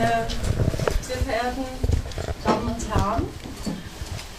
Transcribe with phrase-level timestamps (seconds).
[0.00, 0.26] meine
[1.02, 1.64] sehr verehrten
[2.44, 3.28] Damen und Herren,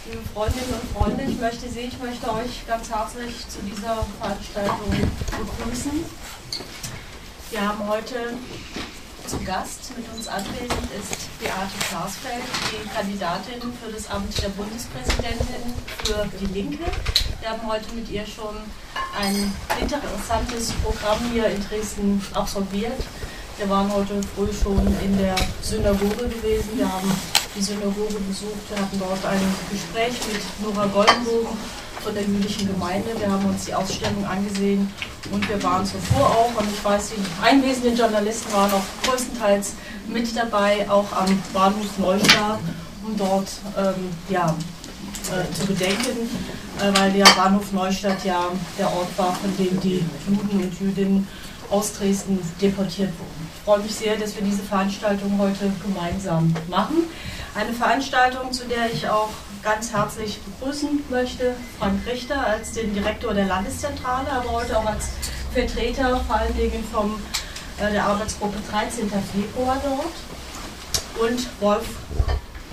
[0.06, 4.90] liebe Freundinnen und Freunde, ich möchte Sie, ich möchte euch ganz herzlich zu dieser Veranstaltung
[5.30, 6.04] begrüßen.
[7.50, 8.34] Wir haben heute
[9.26, 12.42] zu Gast mit uns anwesend ist Beate Klarsfeld,
[12.72, 16.84] die Kandidatin für das Amt der Bundespräsidentin für die Linke.
[17.40, 18.56] Wir haben heute mit ihr schon
[19.16, 23.00] ein interessantes Programm hier in Dresden absolviert.
[23.62, 26.70] Wir waren heute früh schon in der Synagoge gewesen.
[26.74, 27.08] Wir haben
[27.54, 28.58] die Synagoge besucht.
[28.68, 29.38] Wir hatten dort ein
[29.70, 31.56] Gespräch mit Nora Goldenbogen
[32.02, 33.10] von der jüdischen Gemeinde.
[33.16, 34.92] Wir haben uns die Ausstellung angesehen
[35.30, 39.74] und wir waren zuvor auch, und ich weiß, die einwesenden Journalisten waren auch größtenteils
[40.08, 42.58] mit dabei, auch am Bahnhof Neustadt,
[43.06, 43.46] um dort
[43.78, 44.56] ähm, ja,
[45.30, 46.28] äh, zu bedenken,
[46.80, 51.28] äh, weil der Bahnhof Neustadt ja der Ort war, von dem die Juden und Jüdinnen
[51.72, 53.48] aus Dresden deportiert wurden.
[53.56, 57.04] Ich freue mich sehr, dass wir diese Veranstaltung heute gemeinsam machen.
[57.54, 59.30] Eine Veranstaltung, zu der ich auch
[59.62, 65.08] ganz herzlich begrüßen möchte, Frank Richter als den Direktor der Landeszentrale, aber heute auch als
[65.54, 67.20] Vertreter vor allen Dingen vom,
[67.78, 69.08] äh, der Arbeitsgruppe 13.
[69.08, 71.86] Februar dort und Wolf,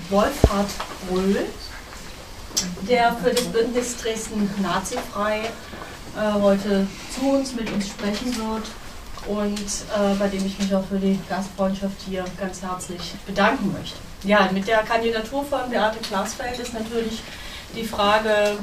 [0.09, 0.69] Wolfhard
[1.07, 1.45] Bröhl,
[2.89, 5.41] der für das Bündnis Dresden Nazifrei
[6.17, 8.63] äh, heute zu uns, mit uns sprechen wird
[9.30, 13.97] und äh, bei dem ich mich auch für die Gastfreundschaft hier ganz herzlich bedanken möchte.
[14.23, 17.21] Ja, mit der Kandidatur von Beate Glasfeld ist natürlich
[17.75, 18.58] die Frage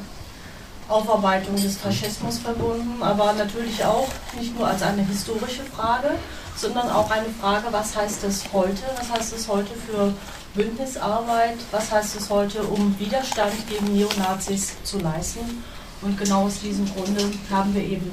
[0.88, 4.08] Aufarbeitung des Faschismus verbunden, aber natürlich auch
[4.38, 6.10] nicht nur als eine historische Frage,
[6.56, 8.82] sondern auch eine Frage, was heißt es heute?
[8.98, 10.12] Was heißt es heute für
[10.54, 11.58] Bündnisarbeit?
[11.70, 15.62] Was heißt es heute, um Widerstand gegen Neonazis zu leisten?
[16.02, 18.12] Und genau aus diesem Grunde haben wir eben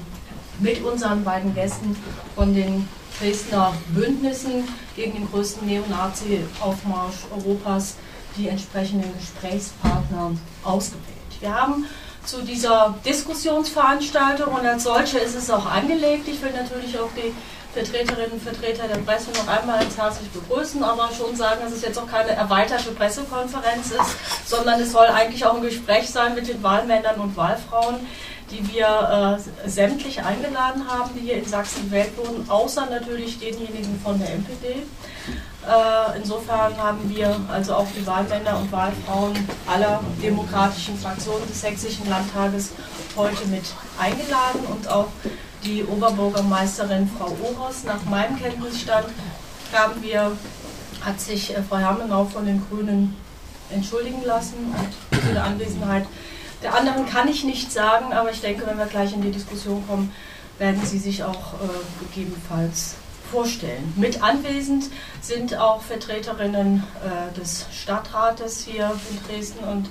[0.63, 1.95] mit unseren beiden Gästen
[2.35, 2.87] von den
[3.19, 7.95] Dresdner Bündnissen gegen den größten Neonazi-Aufmarsch Europas
[8.37, 10.31] die entsprechenden Gesprächspartner
[10.63, 11.03] ausgewählt.
[11.39, 11.85] Wir haben
[12.25, 16.27] zu dieser Diskussionsveranstaltung und als solche ist es auch angelegt.
[16.27, 17.33] Ich will natürlich auch die
[17.73, 21.81] Vertreterinnen und Vertreter der Presse noch einmal ganz herzlich begrüßen, aber schon sagen, dass es
[21.81, 26.47] jetzt auch keine erweiterte Pressekonferenz ist, sondern es soll eigentlich auch ein Gespräch sein mit
[26.47, 28.07] den Wahlmännern und Wahlfrauen,
[28.53, 33.99] die wir äh, sämtlich eingeladen haben, die hier in Sachsen gewählt wurden, außer natürlich denjenigen
[34.03, 34.83] von der MPD.
[35.65, 39.33] Äh, insofern haben wir also auch die Wahlmänner und Wahlfrauen
[39.65, 42.71] aller demokratischen Fraktionen des Sächsischen Landtages
[43.15, 43.63] heute mit
[43.97, 45.07] eingeladen und auch
[45.63, 47.83] die Oberbürgermeisterin Frau Ohers.
[47.85, 49.07] Nach meinem Kenntnisstand
[49.71, 50.31] haben wir,
[51.01, 53.15] hat sich äh, Frau Hermenau von den Grünen
[53.69, 56.05] entschuldigen lassen und die Anwesenheit
[56.63, 59.85] der anderen kann ich nicht sagen, aber ich denke, wenn wir gleich in die Diskussion
[59.87, 60.13] kommen,
[60.57, 62.95] werden Sie sich auch äh, gegebenenfalls
[63.31, 63.93] vorstellen.
[63.97, 64.85] Mit anwesend
[65.21, 69.89] sind auch Vertreterinnen äh, des Stadtrates hier in Dresden und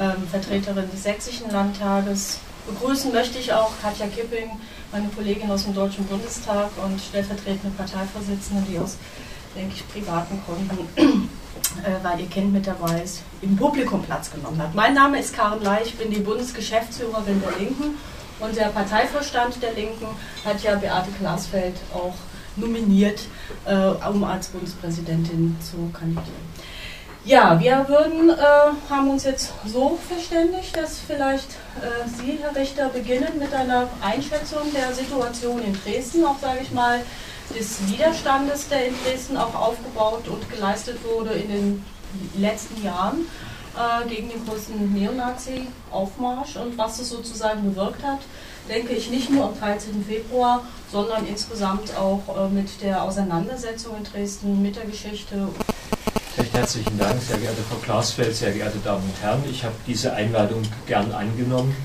[0.00, 2.38] ähm, Vertreterinnen des Sächsischen Landtages.
[2.66, 4.50] Begrüßen möchte ich auch Katja Kipping,
[4.90, 8.96] meine Kollegin aus dem Deutschen Bundestag und stellvertretende Parteivorsitzende, die aus,
[9.54, 11.28] denke ich, privaten Gründen
[12.02, 14.74] weil ihr Kind mit dabei ist, im Publikum Platz genommen hat.
[14.74, 17.98] Mein Name ist Karen Leich, ich bin die Bundesgeschäftsführerin der Linken
[18.40, 20.06] und der Parteivorstand der Linken
[20.44, 22.14] hat ja Beate Glasfeld auch
[22.56, 23.20] nominiert,
[23.64, 23.74] äh,
[24.08, 26.44] um als Bundespräsidentin zu kandidieren.
[27.26, 32.90] Ja, wir würden, äh, haben uns jetzt so verständigt, dass vielleicht äh, Sie, Herr Richter,
[32.90, 37.00] beginnen mit einer Einschätzung der Situation in Dresden, auch sage ich mal
[37.50, 41.84] des Widerstandes, der in Dresden auch aufgebaut und geleistet wurde in den
[42.36, 43.26] letzten Jahren
[43.76, 48.20] äh, gegen den größten Neonazi-Aufmarsch und was es sozusagen bewirkt hat,
[48.68, 50.04] denke ich nicht nur am 13.
[50.04, 55.48] Februar, sondern insgesamt auch äh, mit der Auseinandersetzung in Dresden, mit der Geschichte.
[56.38, 59.42] Recht herzlichen Dank, sehr geehrte Frau Glasfeld, sehr geehrte Damen und Herren.
[59.50, 61.76] Ich habe diese Einladung gern angenommen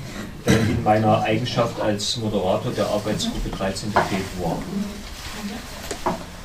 [0.46, 3.92] in meiner Eigenschaft als Moderator der Arbeitsgruppe 13.
[3.92, 4.58] Februar.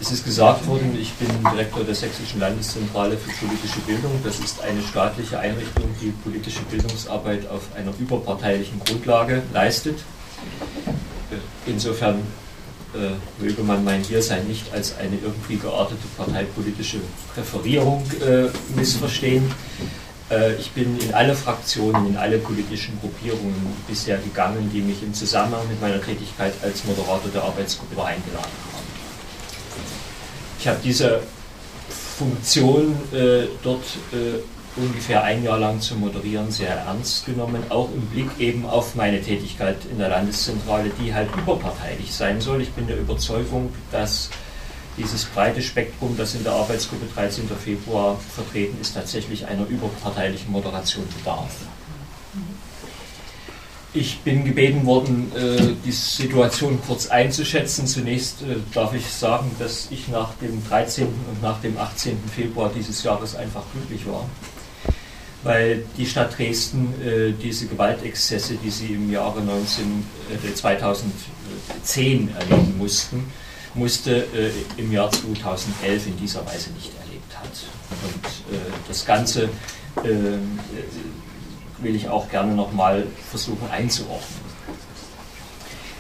[0.02, 4.12] Es ist gesagt worden, ich bin Direktor der Sächsischen Landeszentrale für politische Bildung.
[4.24, 10.00] Das ist eine staatliche Einrichtung, die politische Bildungsarbeit auf einer überparteilichen Grundlage leistet.
[11.66, 12.20] Insofern
[12.94, 13.12] äh,
[13.42, 17.00] möge man mein Hiersein nicht als eine irgendwie geartete parteipolitische
[17.34, 19.50] Präferierung äh, missverstehen.
[20.30, 23.56] Äh, ich bin in alle Fraktionen, in alle politischen Gruppierungen
[23.88, 28.65] bisher gegangen, die mich im Zusammenhang mit meiner Tätigkeit als Moderator der Arbeitsgruppe eingeladen haben.
[30.66, 31.20] Ich habe diese
[32.18, 34.42] Funktion äh, dort äh,
[34.82, 39.22] ungefähr ein Jahr lang zu moderieren sehr ernst genommen, auch im Blick eben auf meine
[39.22, 42.64] Tätigkeit in der Landeszentrale, die halt überparteilich sein soll.
[42.64, 44.32] Ich bin der Überzeugung, dass
[44.98, 47.48] dieses breite Spektrum, das in der Arbeitsgruppe 13.
[47.64, 51.58] Februar vertreten ist, tatsächlich einer überparteilichen Moderation bedarf.
[53.98, 57.88] Ich bin gebeten worden, äh, die Situation kurz einzuschätzen.
[57.88, 61.06] Zunächst äh, darf ich sagen, dass ich nach dem 13.
[61.06, 62.18] und nach dem 18.
[62.36, 64.30] Februar dieses Jahres einfach glücklich war,
[65.44, 70.06] weil die Stadt Dresden äh, diese Gewaltexzesse, die sie im Jahre 19,
[70.56, 73.32] 2010 erleben mussten,
[73.76, 74.26] musste
[74.78, 77.50] im Jahr 2011 in dieser Weise nicht erlebt hat.
[78.04, 78.26] Und
[78.88, 79.50] das Ganze
[81.80, 84.46] will ich auch gerne nochmal versuchen einzuordnen.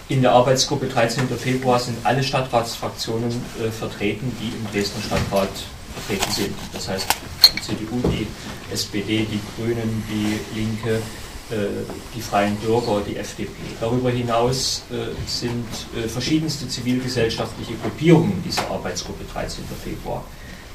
[0.07, 1.27] In der Arbeitsgruppe 13.
[1.29, 5.49] Februar sind alle Stadtratsfraktionen äh, vertreten, die im Dresdner Stadtrat
[5.95, 6.55] vertreten sind.
[6.73, 7.07] Das heißt
[7.55, 8.27] die CDU, die
[8.71, 11.01] SPD, die Grünen, die Linke,
[11.49, 11.83] äh,
[12.15, 13.51] die Freien Bürger, die FDP.
[13.79, 15.65] Darüber hinaus äh, sind
[15.97, 19.63] äh, verschiedenste zivilgesellschaftliche Gruppierungen dieser Arbeitsgruppe 13.
[19.83, 20.23] Februar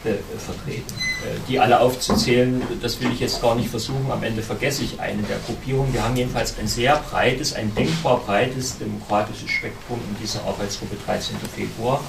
[0.02, 0.94] vertreten.
[1.24, 4.10] Äh, die alle aufzuzählen, das will ich jetzt gar nicht versuchen.
[4.10, 5.92] Am Ende vergesse ich eine der Gruppierungen.
[5.92, 11.36] Wir haben jedenfalls ein sehr breites, ein denkbar breites demokratisches Spektrum in dieser Arbeitsgruppe 13.
[11.54, 12.00] Februar,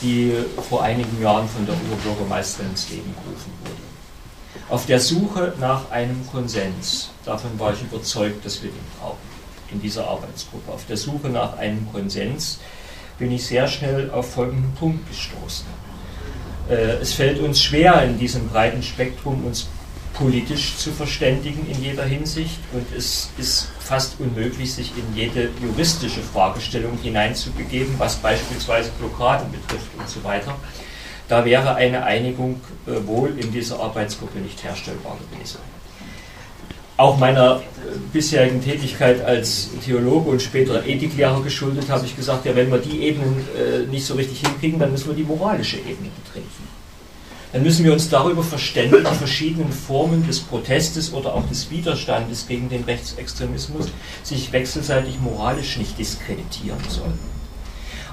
[0.00, 0.32] die
[0.68, 4.70] vor einigen Jahren von der Oberbürgermeisterin ins Leben gerufen wurde.
[4.70, 9.18] Auf der Suche nach einem Konsens, davon war ich überzeugt, dass wir den brauchen
[9.72, 10.72] in dieser Arbeitsgruppe.
[10.72, 12.60] Auf der Suche nach einem Konsens
[13.18, 15.79] bin ich sehr schnell auf folgenden Punkt gestoßen äh,
[16.70, 19.68] es fällt uns schwer, in diesem breiten Spektrum uns
[20.14, 26.20] politisch zu verständigen in jeder Hinsicht und es ist fast unmöglich, sich in jede juristische
[26.20, 30.54] Fragestellung hineinzubegeben, was beispielsweise Blockaden betrifft und so weiter.
[31.28, 35.58] Da wäre eine Einigung äh, wohl in dieser Arbeitsgruppe nicht herstellbar gewesen.
[36.96, 42.54] Auch meiner äh, bisherigen Tätigkeit als Theologe und späterer Ethiklehrer geschuldet, habe ich gesagt, ja,
[42.54, 46.10] wenn wir die Ebenen äh, nicht so richtig hinkriegen, dann müssen wir die moralische Ebene
[46.24, 46.59] betreten.
[47.52, 52.46] Dann müssen wir uns darüber verständigen, die verschiedenen Formen des Protestes oder auch des Widerstandes
[52.46, 53.88] gegen den Rechtsextremismus
[54.22, 57.18] sich wechselseitig moralisch nicht diskreditieren sollen.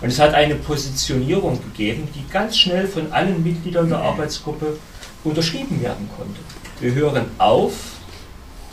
[0.02, 4.78] Und es hat eine Positionierung gegeben, die ganz schnell von allen Mitgliedern der Arbeitsgruppe
[5.24, 6.40] unterschrieben werden konnte.
[6.80, 7.74] Wir hören auf,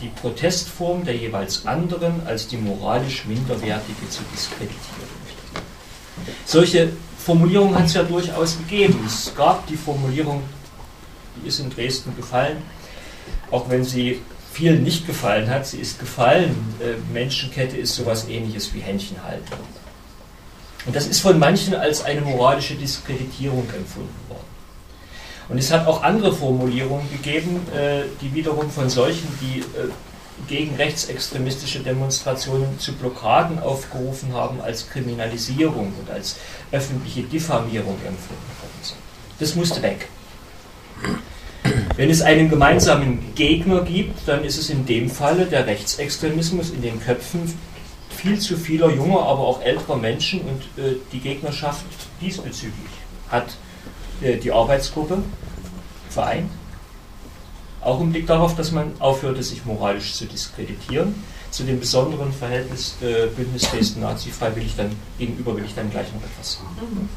[0.01, 5.15] die Protestform der jeweils anderen als die moralisch minderwertige zu diskreditieren.
[6.45, 9.03] Solche Formulierungen hat es ja durchaus gegeben.
[9.07, 10.43] Es gab die Formulierung,
[11.37, 12.59] die ist in Dresden gefallen,
[13.51, 14.21] auch wenn sie
[14.53, 16.55] vielen nicht gefallen hat, sie ist gefallen.
[16.81, 19.53] Äh, Menschenkette ist sowas ähnliches wie Händchen halten.
[20.87, 24.45] Und das ist von manchen als eine moralische Diskreditierung empfunden worden.
[25.49, 29.91] Und es hat auch andere Formulierungen gegeben, äh, die wiederum von solchen, die äh,
[30.49, 36.37] gegen rechtsextremistische Demonstrationen zu Blockaden aufgerufen haben, als Kriminalisierung und als
[36.73, 38.99] öffentliche Diffamierung empfunden worden sind.
[39.39, 40.09] Das musste weg.
[41.97, 46.83] Wenn es einen gemeinsamen Gegner gibt, dann ist es in dem Falle der Rechtsextremismus in
[46.83, 47.53] den Köpfen
[48.11, 51.85] viel zu vieler junger, aber auch älterer Menschen und äh, die Gegnerschaft
[52.21, 52.91] diesbezüglich
[53.29, 53.57] hat
[54.23, 55.19] äh, die Arbeitsgruppe
[56.11, 56.51] vereint.
[57.81, 61.15] Auch im Blick darauf, dass man aufhörte, sich moralisch zu diskreditieren.
[61.51, 65.91] Zu dem besonderen Verhältnis äh, Bündnis Dresden Nazi-frei will ich dann gegenüber will ich dann
[65.91, 67.09] gleich noch etwas sagen.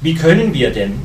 [0.00, 1.00] Wie können wir denn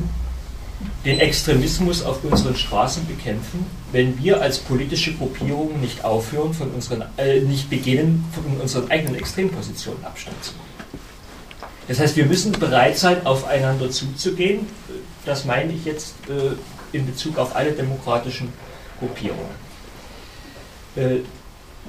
[1.05, 7.03] den Extremismus auf unseren Straßen bekämpfen, wenn wir als politische Gruppierung nicht aufhören, von unseren,
[7.17, 10.69] äh, nicht beginnen, von unseren eigenen Extrempositionen Abstand zu nehmen?
[11.87, 14.67] Das heißt, wir müssen bereit sein, aufeinander zuzugehen.
[15.25, 18.53] Das meine ich jetzt äh, in Bezug auf alle demokratischen
[18.99, 19.55] Gruppierungen.
[20.95, 21.19] Äh,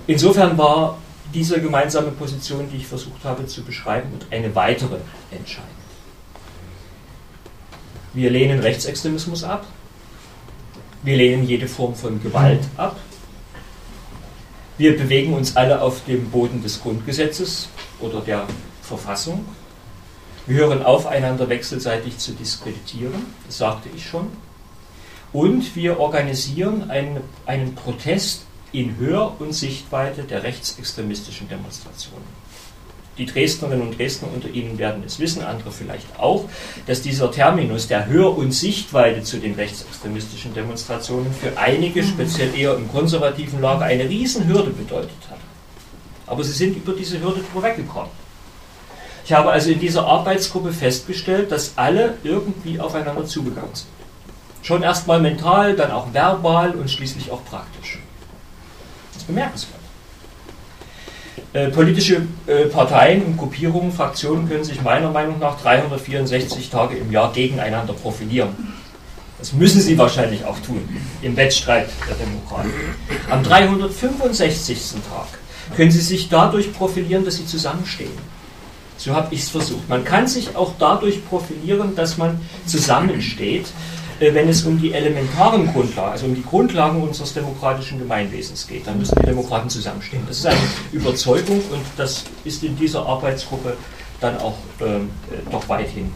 [0.07, 0.99] insofern war
[1.35, 4.97] diese gemeinsame Position, die ich versucht habe zu beschreiben, eine weitere
[5.31, 5.80] entscheidend.
[8.13, 9.67] Wir lehnen Rechtsextremismus ab.
[11.03, 12.99] Wir lehnen jede Form von Gewalt ab.
[14.79, 17.69] Wir bewegen uns alle auf dem Boden des Grundgesetzes
[18.01, 18.47] oder der
[18.83, 19.45] Verfassung.
[20.47, 24.29] Wir hören auf, einander wechselseitig zu diskreditieren, das sagte ich schon.
[25.33, 32.40] Und wir organisieren einen, einen Protest in Hör- und Sichtweite der rechtsextremistischen Demonstrationen.
[33.19, 36.49] Die Dresdnerinnen und Dresdner unter Ihnen werden es wissen, andere vielleicht auch,
[36.87, 42.77] dass dieser Terminus der Hör- und Sichtweite zu den rechtsextremistischen Demonstrationen für einige, speziell eher
[42.77, 45.39] im konservativen Lager, eine Riesenhürde bedeutet hat.
[46.27, 48.11] Aber sie sind über diese Hürde drüber weggekommen.
[49.25, 53.89] Ich habe also in dieser Arbeitsgruppe festgestellt, dass alle irgendwie aufeinander zugegangen sind.
[54.63, 57.99] Schon erstmal mental, dann auch verbal und schließlich auch praktisch.
[59.13, 59.80] Das ist bemerkenswert.
[61.53, 67.11] Äh, politische äh, Parteien und Gruppierungen, Fraktionen können sich meiner Meinung nach 364 Tage im
[67.11, 68.51] Jahr gegeneinander profilieren.
[69.39, 70.87] Das müssen sie wahrscheinlich auch tun
[71.23, 72.71] im Wettstreit der Demokraten.
[73.31, 74.93] Am 365.
[75.09, 75.27] Tag
[75.77, 78.13] können sie sich dadurch profilieren, dass sie zusammenstehen.
[78.97, 79.89] So habe ich es versucht.
[79.89, 83.67] Man kann sich auch dadurch profilieren, dass man zusammensteht,
[84.21, 88.87] wenn es um die elementaren Grundlagen, also um die Grundlagen unseres demokratischen Gemeinwesens geht.
[88.87, 90.23] Dann müssen die Demokraten zusammenstehen.
[90.29, 90.59] Das ist eine
[90.93, 93.77] Überzeugung und das ist in dieser Arbeitsgruppe
[94.21, 96.13] dann auch ähm, äh, doch weithin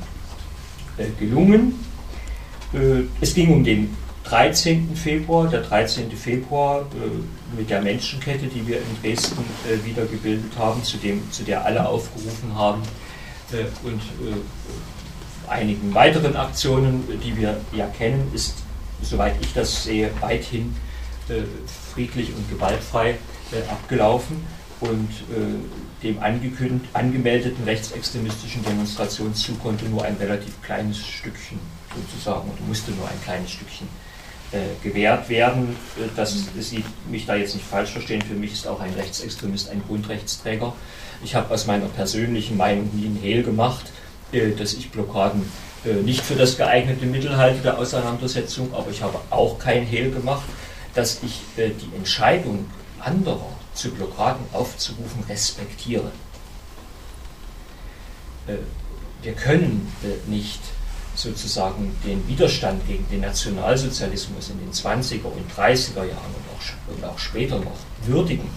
[0.98, 1.82] äh, gelungen.
[2.74, 4.94] Äh, es ging um den 13.
[4.94, 6.10] Februar, der 13.
[6.10, 11.30] Februar äh, mit der Menschenkette, die wir in Dresden äh, wieder gebildet haben, zu, dem,
[11.30, 12.82] zu der alle aufgerufen haben
[13.84, 14.00] und
[15.48, 18.54] einigen weiteren Aktionen, die wir ja kennen, ist,
[19.02, 20.74] soweit ich das sehe, weithin
[21.94, 23.16] friedlich und gewaltfrei
[23.70, 24.44] abgelaufen
[24.80, 25.08] und
[26.02, 26.18] dem
[26.92, 31.58] angemeldeten rechtsextremistischen Demonstrationszug konnte nur ein relativ kleines Stückchen
[31.96, 33.88] sozusagen oder musste nur ein kleines Stückchen
[34.52, 35.76] äh, gewährt werden.
[35.96, 39.70] Äh, das Sie mich da jetzt nicht falsch verstehen, für mich ist auch ein Rechtsextremist
[39.70, 40.74] ein Grundrechtsträger.
[41.24, 45.44] Ich habe aus meiner persönlichen Meinung nie ein Hehl gemacht, äh, dass ich Blockaden
[45.84, 50.10] äh, nicht für das geeignete Mittel halte der Auseinandersetzung, aber ich habe auch kein Hehl
[50.10, 50.44] gemacht,
[50.94, 52.66] dass ich äh, die Entscheidung
[53.00, 56.10] anderer zu Blockaden aufzurufen respektiere.
[58.46, 58.54] Äh,
[59.22, 59.90] wir können
[60.26, 60.60] nicht
[61.14, 66.34] sozusagen den Widerstand gegen den Nationalsozialismus in den 20er und 30er Jahren
[66.88, 68.50] und auch später noch würdigen.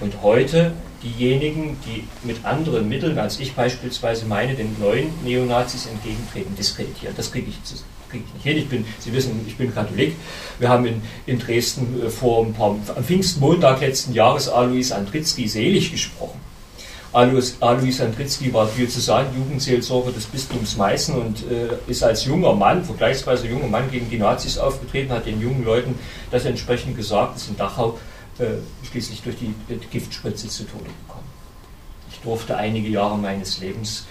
[0.00, 6.54] Und heute diejenigen, die mit anderen Mitteln als ich beispielsweise meine, den neuen Neonazis entgegentreten,
[6.56, 7.14] diskreditieren.
[7.16, 7.56] Das kriege ich,
[8.10, 8.58] krieg ich nicht hin.
[8.58, 10.16] Ich bin, Sie wissen, ich bin Katholik.
[10.58, 15.46] Wir haben in, in Dresden äh, vor ein paar, am Pfingstmontag letzten Jahres Alois Andritzky
[15.48, 16.40] selig gesprochen.
[17.12, 23.48] Alois, Alois Andritzky war Diözesan-Jugendseelsorger des Bistums Meißen und äh, ist als junger Mann, vergleichsweise
[23.48, 25.94] junger Mann, gegen die Nazis aufgetreten, hat den jungen Leuten
[26.30, 27.98] das entsprechend gesagt, ist in Dachau
[28.90, 29.54] schließlich durch die,
[29.90, 31.28] Giftspritze zu Tode gekommen.
[32.10, 34.06] Ich durfte einige Jahre meines Lebens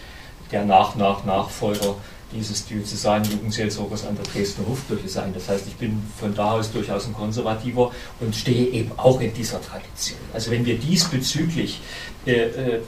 [0.51, 1.95] der Nach-Nach-Nachfolger
[2.33, 5.33] dieses Diözesan-Jugendseelsorgers an der Dresdner Hofkirche sein.
[5.33, 9.33] Das heißt, ich bin von da aus durchaus ein Konservativer und stehe eben auch in
[9.33, 10.19] dieser Tradition.
[10.33, 11.79] Also wenn wir diesbezüglich
[12.25, 12.81] äh, äh,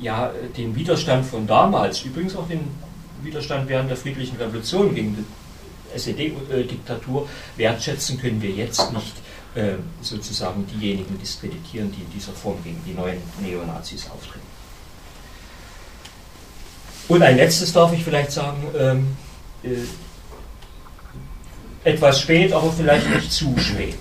[0.00, 2.60] ja, den Widerstand von damals, übrigens auch den
[3.22, 9.27] Widerstand während der friedlichen Revolution gegen die SED-Diktatur wertschätzen, können wir jetzt nicht äh,
[10.02, 14.46] sozusagen diejenigen diskreditieren, die in dieser Form gegen die neuen Neonazis auftreten.
[17.08, 19.16] Und ein letztes darf ich vielleicht sagen, ähm,
[19.62, 19.78] äh,
[21.88, 23.96] etwas spät, aber vielleicht nicht zu spät,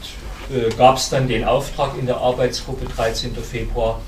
[0.53, 3.33] äh, gab es dann den Auftrag in der Arbeitsgruppe 13.
[3.35, 4.01] Februar,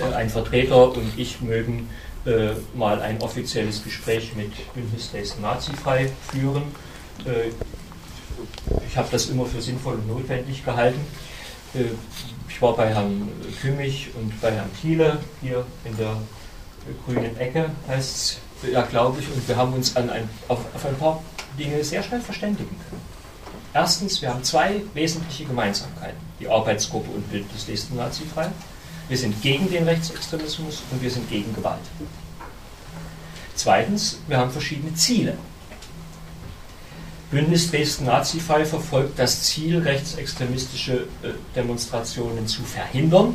[0.00, 1.90] äh, ein Vertreter und ich mögen
[2.24, 6.62] äh, mal ein offizielles Gespräch mit Bündnis Dresden Nazifrei führen.
[8.70, 11.00] Äh, ich habe das immer für sinnvoll und notwendig gehalten.
[11.74, 11.84] Äh,
[12.48, 13.28] ich war bei Herrn
[13.60, 16.16] Kümmich und bei Herrn Thiele hier in der
[17.04, 20.86] grünen Ecke, heißt es, ja, glaube ich, und wir haben uns an ein, auf, auf
[20.86, 21.22] ein paar
[21.58, 23.02] Dinge sehr schnell verständigen können.
[23.74, 28.48] Erstens, wir haben zwei wesentliche Gemeinsamkeiten, die Arbeitsgruppe und Bündnis Dresden Nazifrei.
[29.08, 31.78] Wir sind gegen den Rechtsextremismus und wir sind gegen Gewalt.
[33.54, 35.36] Zweitens, wir haben verschiedene Ziele.
[37.30, 43.34] Bündnis Dresden Nazifrei verfolgt das Ziel, rechtsextremistische äh, Demonstrationen zu verhindern.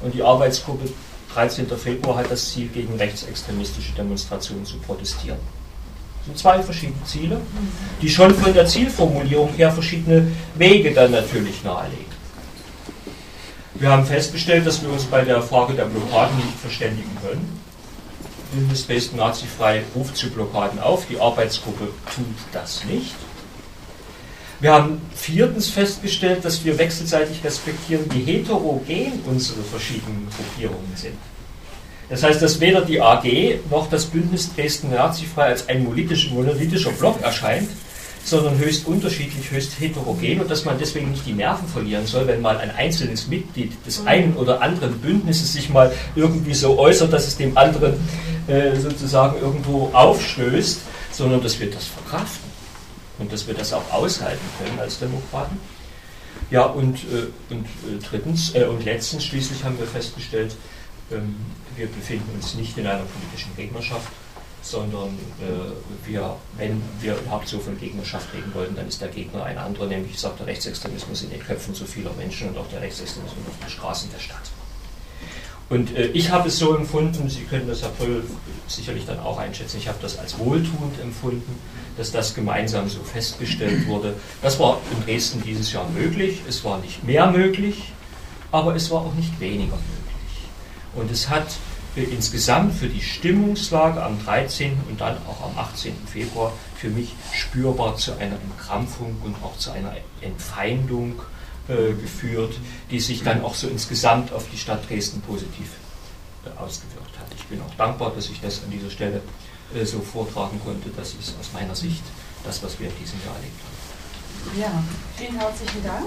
[0.00, 0.90] Und die Arbeitsgruppe
[1.32, 1.66] 13.
[1.78, 5.38] Februar hat das Ziel, gegen rechtsextremistische Demonstrationen zu protestieren.
[6.18, 7.40] Das sind zwei verschiedene Ziele,
[8.02, 12.12] die schon von der Zielformulierung her verschiedene Wege dann natürlich nahelegen.
[13.74, 17.61] Wir haben festgestellt, dass wir uns bei der Frage der Blockaden nicht verständigen können.
[18.52, 23.14] Bundeswesten Nazifrei ruft zu Blockaden auf, die Arbeitsgruppe tut das nicht.
[24.60, 31.16] Wir haben viertens festgestellt, dass wir wechselseitig respektieren, wie heterogen unsere verschiedenen Gruppierungen sind.
[32.08, 33.24] Das heißt, dass weder die AG
[33.70, 37.70] noch das Bündnis Dresden Nazifrei als ein monolithischer Block erscheint,
[38.24, 42.40] sondern höchst unterschiedlich, höchst heterogen und dass man deswegen nicht die Nerven verlieren soll, wenn
[42.40, 47.26] mal ein einzelnes Mitglied des einen oder anderen Bündnisses sich mal irgendwie so äußert, dass
[47.26, 47.94] es dem anderen
[48.46, 52.50] äh, sozusagen irgendwo aufstößt, sondern dass wir das verkraften
[53.18, 55.58] und dass wir das auch aushalten können als Demokraten.
[56.50, 60.54] Ja, und, äh, und äh, drittens äh, und letztens schließlich haben wir festgestellt,
[61.10, 61.36] ähm,
[61.76, 64.12] wir befinden uns nicht in einer politischen Gegnerschaft,
[64.62, 65.08] sondern
[65.40, 69.58] äh, wir, wenn wir überhaupt so von Gegnerschaft reden wollten, dann ist der Gegner ein
[69.58, 73.44] anderer, nämlich sagt der Rechtsextremismus in den Köpfen so vieler Menschen und auch der Rechtsextremismus
[73.48, 74.50] auf den Straßen der Stadt.
[75.68, 78.22] Und äh, ich habe es so empfunden, Sie können das, Herr Pröll,
[78.68, 81.58] sicherlich dann auch einschätzen, ich habe das als wohltuend empfunden,
[81.96, 84.14] dass das gemeinsam so festgestellt wurde.
[84.42, 87.92] Das war in Dresden dieses Jahr möglich, es war nicht mehr möglich,
[88.50, 90.02] aber es war auch nicht weniger möglich.
[90.94, 91.46] Und es hat
[91.96, 94.78] äh, insgesamt für die Stimmungslage am 13.
[94.88, 95.94] und dann auch am 18.
[96.06, 101.20] Februar für mich spürbar zu einer Entkrampfung und auch zu einer Entfeindung
[101.68, 102.54] äh, geführt,
[102.90, 105.70] die sich dann auch so insgesamt auf die Stadt Dresden positiv
[106.44, 107.26] äh, ausgewirkt hat.
[107.36, 109.20] Ich bin auch dankbar, dass ich das an dieser Stelle
[109.74, 110.90] äh, so vortragen konnte.
[110.96, 112.02] Das ist aus meiner Sicht
[112.44, 114.60] das, was wir in diesem Jahr erlebt haben.
[114.60, 114.82] Ja,
[115.16, 116.06] vielen herzlichen Dank.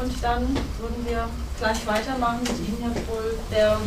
[0.00, 0.42] Und dann
[0.78, 3.78] würden wir gleich weitermachen mit Ihnen, Herr Pohl, der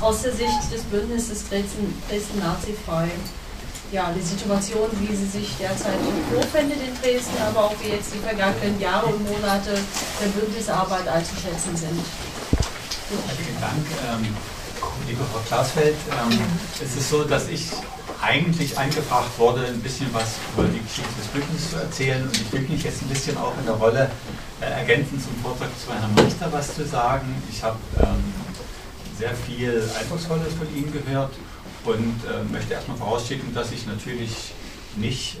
[0.00, 3.08] aus der Sicht des Bündnisses Dresden, Dresden Nazifrei
[3.92, 5.96] ja, die Situation, wie sie sich derzeit
[6.32, 9.72] vorfindet in Dresden, aber auch wie jetzt die vergangenen Jahre und Monate
[10.20, 11.98] der Bündnisarbeit einzuschätzen sind.
[13.08, 14.36] Vielen Dank, ähm,
[15.06, 15.96] liebe Frau Klaasfeld.
[16.10, 16.38] Ähm,
[16.84, 17.68] es ist so, dass ich
[18.20, 22.52] eigentlich eingefragt wurde, ein bisschen was über die Geschichte des Bündnisses zu erzählen und ich
[22.52, 24.10] will mich jetzt ein bisschen auch in der Rolle
[24.60, 27.42] äh, ergänzend zum Vortrag zu Herrn Richter was zu sagen.
[27.50, 28.47] Ich habe ähm,
[29.18, 31.32] sehr viel Eindrucksvolles von Ihnen gehört
[31.84, 34.52] und äh, möchte erstmal vorausschicken, dass ich natürlich
[34.96, 35.38] nicht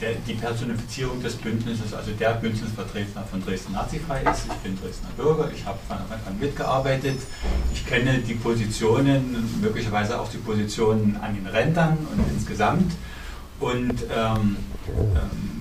[0.00, 4.44] äh, die Personifizierung des Bündnisses, also der Bündnisvertreter von Dresden nazifrei ist.
[4.46, 7.18] Ich bin Dresdner Bürger, ich habe von Anfang an mitgearbeitet.
[7.72, 12.92] Ich kenne die Positionen, möglicherweise auch die Positionen an den Rändern und insgesamt.
[13.58, 14.56] Und ähm,
[14.88, 15.55] ähm,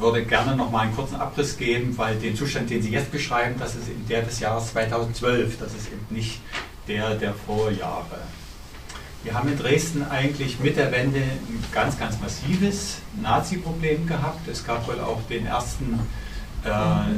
[0.00, 3.56] würde gerne noch mal einen kurzen Abriss geben, weil den Zustand, den Sie jetzt beschreiben,
[3.58, 6.40] das ist eben der des Jahres 2012, das ist eben nicht
[6.88, 8.18] der der Vorjahre.
[9.22, 14.48] Wir haben in Dresden eigentlich mit der Wende ein ganz, ganz massives Nazi-Problem gehabt.
[14.48, 16.00] Es gab wohl auch den ersten
[16.64, 17.10] äh,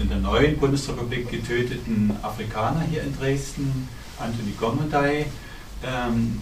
[0.00, 5.26] in der neuen Bundesrepublik getöteten Afrikaner hier in Dresden, Anthony Gomondai.
[5.84, 6.40] Ähm,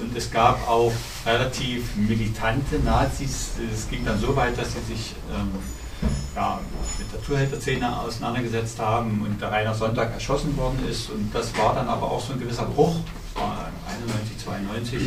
[0.00, 0.92] und es gab auch
[1.26, 3.52] relativ militante Nazis.
[3.72, 5.50] Es ging dann so weit, dass sie sich ähm,
[6.34, 6.60] ja,
[6.98, 11.10] mit der Tourhälterszene auseinandergesetzt haben und der Rainer Sonntag erschossen worden ist.
[11.10, 12.96] Und das war dann aber auch so ein gewisser Bruch,
[13.34, 15.02] das war 91, 92.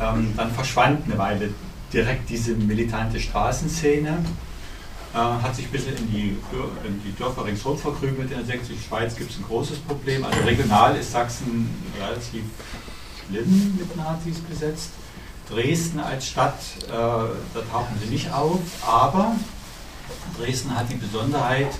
[0.00, 1.50] Ähm, dann verschwand eine Weile
[1.92, 4.24] direkt diese militante Straßenszene,
[5.14, 6.36] äh, hat sich ein bisschen in die,
[6.86, 8.30] in die Dörfer ringsherum verkrümelt.
[8.30, 10.24] In der sächsischen Schweiz gibt es ein großes Problem.
[10.24, 12.42] Also regional ist Sachsen relativ
[13.28, 14.90] schlimm mit Nazis besetzt.
[15.48, 16.58] Dresden als Stadt,
[16.88, 19.36] äh, da tauchen sie nicht auf, aber
[20.38, 21.70] Dresden hat die Besonderheit,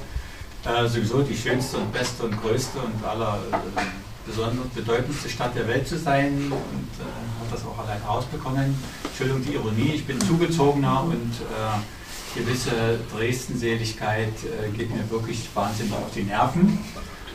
[0.64, 5.86] äh, sowieso die schönste und beste und größte und aller äh, bedeutendste Stadt der Welt
[5.86, 7.04] zu sein und äh,
[7.40, 8.74] hat das auch allein rausbekommen.
[9.04, 15.92] Entschuldigung die Ironie, ich bin zugezogener und äh, gewisse Dresden-Seligkeit äh, geht mir wirklich wahnsinnig
[15.92, 16.78] auf die Nerven,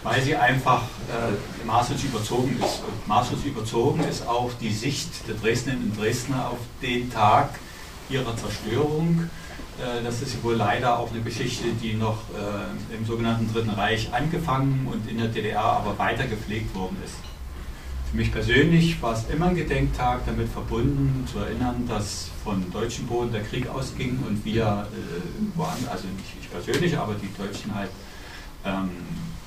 [0.03, 2.83] weil sie einfach äh, maßlos überzogen ist.
[2.83, 7.49] Und maßlos überzogen ist auch die Sicht der Dresdnerinnen und Dresdner auf den Tag
[8.09, 9.29] ihrer Zerstörung
[9.81, 14.13] äh, das ist wohl leider auch eine Geschichte, die noch äh, im sogenannten Dritten Reich
[14.13, 17.15] angefangen und in der DDR aber weiter gepflegt worden ist.
[18.09, 23.07] Für mich persönlich war es immer ein Gedenktag damit verbunden, zu erinnern, dass von deutschem
[23.07, 27.89] Boden der Krieg ausging und wir, äh, also nicht ich persönlich, aber die Deutschen halt
[28.65, 28.89] ähm,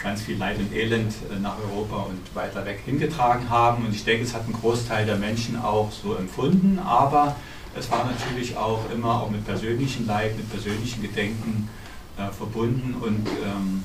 [0.05, 3.87] ganz viel Leid und Elend äh, nach Europa und weiter weg hingetragen haben.
[3.87, 7.35] Und ich denke, es hat ein Großteil der Menschen auch so empfunden, aber
[7.77, 11.69] es war natürlich auch immer auch mit persönlichem Leid, mit persönlichen Gedenken
[12.17, 13.83] äh, verbunden und ähm,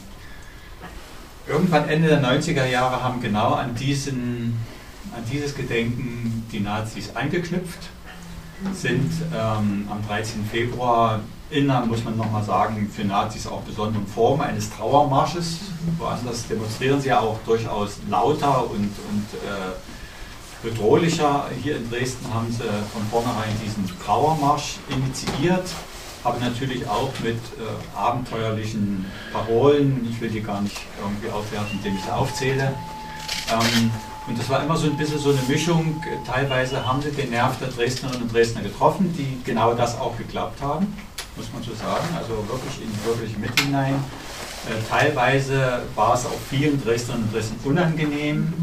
[1.48, 4.60] irgendwann Ende der 90er Jahre haben genau an, diesen,
[5.16, 7.90] an dieses Gedenken die Nazis angeknüpft,
[8.74, 10.46] sind ähm, am 13.
[10.46, 11.22] Februar
[11.52, 15.60] in einer, muss man nochmal sagen, für Nazis auch besonderen Form eines Trauermarsches.
[15.98, 21.46] Woanders demonstrieren sie ja auch durchaus lauter und, und äh, bedrohlicher.
[21.64, 25.66] Hier in Dresden haben sie von vornherein diesen Trauermarsch initiiert,
[26.24, 30.08] aber natürlich auch mit äh, abenteuerlichen Parolen.
[30.10, 32.74] Ich will die gar nicht irgendwie aufwerten, indem ich sie aufzähle.
[33.52, 33.92] Ähm,
[34.28, 36.04] und das war immer so ein bisschen so eine Mischung.
[36.28, 40.62] Teilweise haben sie den Nerv der Dresdnerinnen und Dresdner getroffen, die genau das auch geglaubt
[40.62, 40.96] haben,
[41.40, 42.08] muss man so sagen.
[42.16, 43.96] Also wirklich in wirklich mit hinein.
[44.68, 48.54] Äh, teilweise war es auch vielen Dresdnerinnen und Dresdnern unangenehm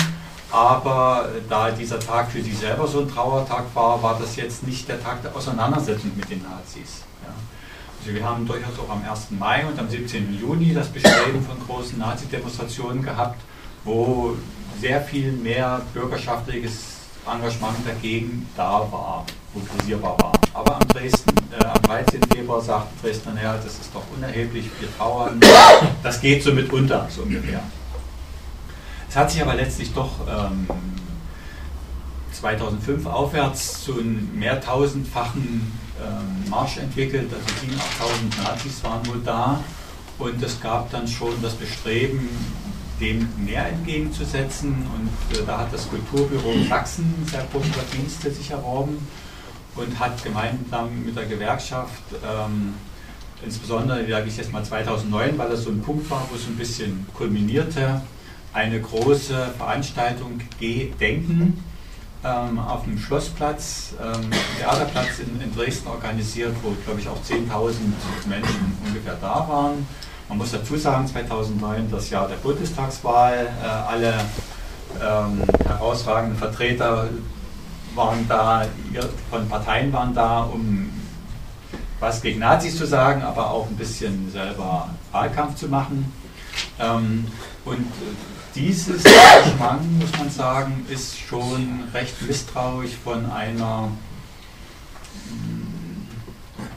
[0.50, 4.88] aber da dieser Tag für sie selber so ein Trauertag war, war das jetzt nicht
[4.88, 7.02] der Tag der Auseinandersetzung mit den Nazis.
[7.22, 7.34] Ja.
[8.00, 9.32] Also wir haben durchaus auch am 1.
[9.32, 10.38] Mai und am 17.
[10.40, 13.40] Juni das Bestreben von großen Nazi-Demonstrationen gehabt,
[13.84, 14.36] wo
[14.80, 16.95] sehr viel mehr bürgerschaftliches
[17.26, 20.32] Engagement dagegen da war, mobilisierbar war.
[20.54, 22.20] Aber am, Dresden, äh, am 13.
[22.34, 25.40] Februar sagte Dresdner, naja, das ist doch unerheblich, wir trauern.
[26.02, 27.60] Das geht so mitunter, so ungefähr.
[29.08, 30.66] Es hat sich aber letztlich doch ähm,
[32.32, 37.30] 2005 aufwärts zu einem mehrtausendfachen ähm, Marsch entwickelt.
[37.32, 39.60] Also 7.000, 8.000 Nazis waren wohl da.
[40.18, 42.28] Und es gab dann schon das Bestreben,
[43.00, 44.86] dem mehr entgegenzusetzen.
[44.94, 49.06] Und äh, da hat das Kulturbüro Sachsen sehr große Verdienste sich erworben
[49.74, 52.74] und hat gemeinsam mit der Gewerkschaft, ähm,
[53.44, 56.56] insbesondere, sage ich jetzt mal 2009, weil das so ein Punkt war, wo es ein
[56.56, 58.00] bisschen kulminierte,
[58.52, 61.62] eine große Veranstaltung Denken
[62.24, 67.74] ähm, auf dem Schlossplatz, ähm, Theaterplatz in, in, Dresden organisiert, wo, glaube ich, auch 10.000
[68.28, 69.86] Menschen ungefähr da waren.
[70.28, 74.14] Man muss dazu sagen, 2009 das Jahr der Bundestagswahl, äh, alle
[75.00, 77.08] ähm, herausragenden Vertreter
[77.94, 78.66] waren da,
[79.30, 80.90] von Parteien waren da, um
[82.00, 86.12] was gegen Nazis zu sagen, aber auch ein bisschen selber Wahlkampf zu machen.
[86.78, 87.26] Ähm,
[87.64, 87.86] und
[88.54, 93.88] dieses Engagement, muss man sagen, ist schon recht misstrauisch von einer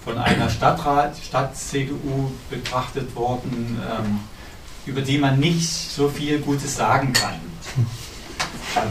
[0.09, 4.19] von einer Stadtrat, Stadt-CDU betrachtet worden, ähm,
[4.87, 7.39] über die man nicht so viel Gutes sagen kann,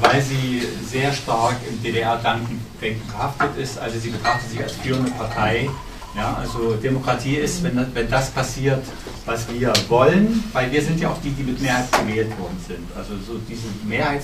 [0.01, 2.61] weil sie sehr stark im DDR-Denken
[3.09, 3.81] verhaftet ist.
[3.81, 5.69] Also sie betrachtet sich als führende Partei.
[6.17, 8.85] Ja, also Demokratie ist, wenn das, wenn das passiert,
[9.27, 12.87] was wir wollen, weil wir sind ja auch die, die mit Mehrheit gewählt worden sind.
[12.97, 14.23] Also so diese Mehrheit.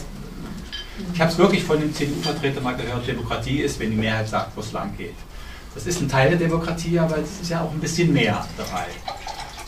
[1.13, 4.57] Ich habe es wirklich von dem CDU-Vertreter mal gehört, Demokratie ist, wenn die Mehrheit sagt,
[4.57, 5.17] wo es lang geht.
[5.75, 8.87] Das ist ein Teil der Demokratie, aber es ist ja auch ein bisschen mehr dabei.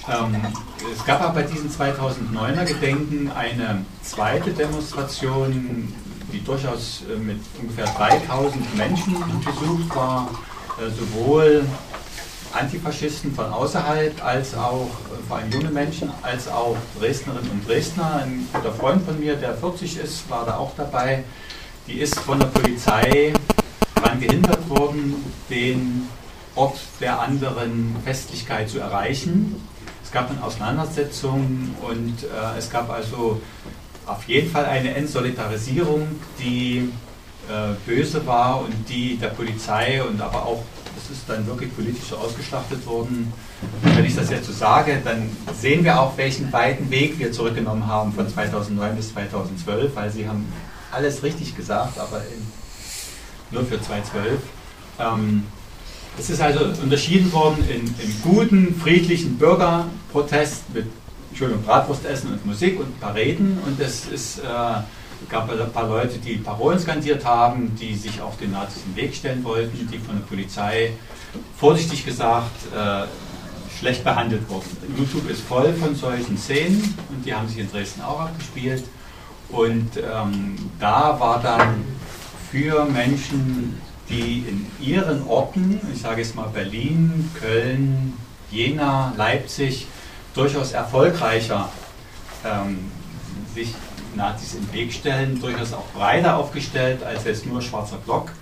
[0.09, 0.41] Ähm,
[0.95, 5.93] es gab aber bei diesen 2009er Gedenken eine zweite Demonstration,
[6.33, 9.15] die durchaus äh, mit ungefähr 3000 Menschen
[9.45, 10.31] besucht war,
[10.79, 11.65] äh, sowohl
[12.53, 18.23] Antifaschisten von außerhalb als auch äh, vor allem junge Menschen, als auch Dresdnerinnen und Dresdner.
[18.23, 21.25] Ein guter Freund von mir, der 40 ist, war da auch dabei.
[21.89, 23.33] Die ist von der Polizei
[23.97, 25.15] daran gehindert worden,
[25.51, 26.09] den
[26.55, 29.57] Ort der anderen Festlichkeit zu erreichen.
[30.03, 33.41] Es gab dann Auseinandersetzungen und äh, es gab also
[34.07, 36.93] auf jeden Fall eine Entsolidarisierung, die
[37.49, 40.63] äh, böse war und die der Polizei und aber auch,
[40.95, 43.33] das ist dann wirklich politisch so ausgeschlachtet worden.
[43.83, 45.29] Wenn ich das jetzt so sage, dann
[45.59, 50.29] sehen wir auch, welchen weiten Weg wir zurückgenommen haben von 2009 bis 2012, weil Sie
[50.29, 50.47] haben
[50.93, 52.47] alles richtig gesagt, aber in
[53.51, 54.41] nur für 2012.
[54.99, 55.45] Ähm,
[56.19, 60.87] es ist also unterschieden worden in, in guten, friedlichen Bürgerprotest mit
[61.35, 63.59] schönem Bratwurstessen und Musik und ein paar Reden.
[63.67, 64.43] Und es ist, äh,
[65.29, 69.15] gab ein paar Leute, die Parolen skandiert haben, die sich auf den Nazis im Weg
[69.15, 70.93] stellen wollten, die von der Polizei,
[71.59, 73.05] vorsichtig gesagt, äh,
[73.79, 74.65] schlecht behandelt wurden.
[74.97, 78.85] YouTube ist voll von solchen Szenen und die haben sich in Dresden auch abgespielt.
[79.51, 81.85] Und ähm, da war dann
[82.57, 88.15] für Menschen, die in ihren Orten, ich sage jetzt mal Berlin, Köln,
[88.51, 89.87] Jena, Leipzig,
[90.33, 91.69] durchaus erfolgreicher
[92.47, 92.91] ähm,
[93.55, 93.75] sich
[94.15, 98.33] Nazis im Weg stellen, durchaus auch breiter aufgestellt als jetzt nur schwarzer Block.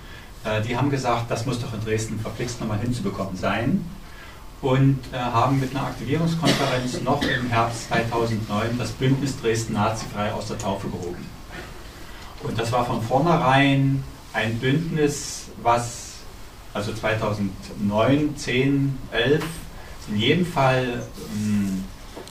[0.45, 3.85] Äh, die haben gesagt, das muss doch in Dresden verpflichtend nochmal hinzubekommen sein
[4.61, 10.47] und äh, haben mit einer Aktivierungskonferenz noch im Herbst 2009 das Bündnis Dresden nazifrei aus
[10.47, 11.34] der Taufe gehoben.
[12.45, 16.13] Und das war von vornherein ein Bündnis, was
[16.73, 19.45] also 2009, 10, 11
[20.09, 21.03] in jedem Fall,
[21.35, 21.85] ähm,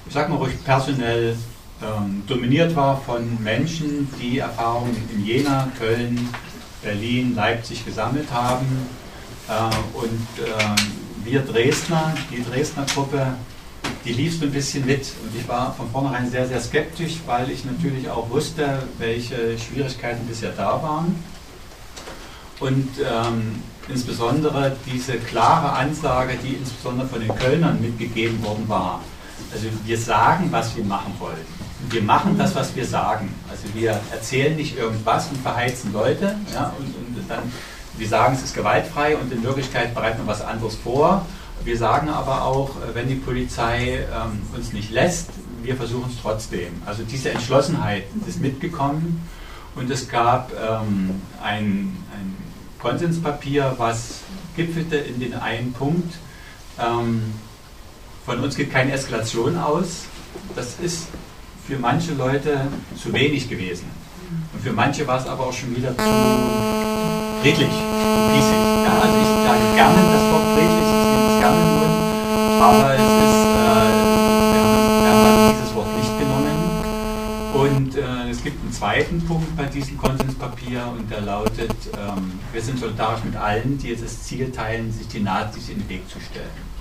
[0.05, 1.35] ich sag mal ruhig personell
[1.81, 6.29] ähm, dominiert war von Menschen, die Erfahrungen in Jena, Köln,
[6.83, 8.87] Berlin, Leipzig gesammelt haben.
[9.47, 13.35] Äh, und äh, wir Dresdner, die Dresdner Gruppe,
[14.05, 15.01] die lief so ein bisschen mit.
[15.23, 20.25] Und ich war von vornherein sehr, sehr skeptisch, weil ich natürlich auch wusste, welche Schwierigkeiten
[20.27, 21.15] bisher da waren.
[22.59, 29.01] Und ähm, insbesondere diese klare Ansage, die insbesondere von den Kölnern mitgegeben worden war.
[29.51, 31.45] Also wir sagen, was wir machen wollen.
[31.89, 33.33] Wir machen das, was wir sagen.
[33.49, 36.35] Also wir erzählen nicht irgendwas und verheizen Leute.
[36.53, 37.51] Ja, und, und dann,
[37.97, 41.25] wir sagen, es ist gewaltfrei und in Wirklichkeit bereiten wir was anderes vor
[41.65, 45.29] wir sagen aber auch, äh, wenn die Polizei ähm, uns nicht lässt,
[45.61, 46.81] wir versuchen es trotzdem.
[46.85, 49.27] Also diese Entschlossenheit ist mitgekommen
[49.75, 52.37] und es gab ähm, ein, ein,
[52.79, 54.19] Konsenspapier, was
[54.57, 56.15] gipfelte in den einen Punkt,
[56.77, 57.33] ähm,
[58.25, 60.03] von uns geht keine Eskalation aus.
[60.53, 61.07] Das ist
[61.65, 62.67] für manche Leute
[63.01, 63.85] zu wenig gewesen.
[64.51, 66.03] Und für manche war es aber auch schon wieder zu
[67.41, 68.59] friedlich, pießig.
[68.85, 70.92] Ja, also ich sage gerne das Wort friedlich,
[71.51, 73.93] den Mund, aber es ist, äh,
[74.53, 76.53] wir, haben, wir also dieses Wort nicht genommen.
[77.53, 82.61] Und äh, es gibt einen zweiten Punkt bei diesem Konsenspapier und der lautet, ähm, wir
[82.61, 86.09] sind solidarisch mit allen, die jetzt das Ziel teilen, sich die Nazis in den Weg
[86.09, 86.73] zu stellen.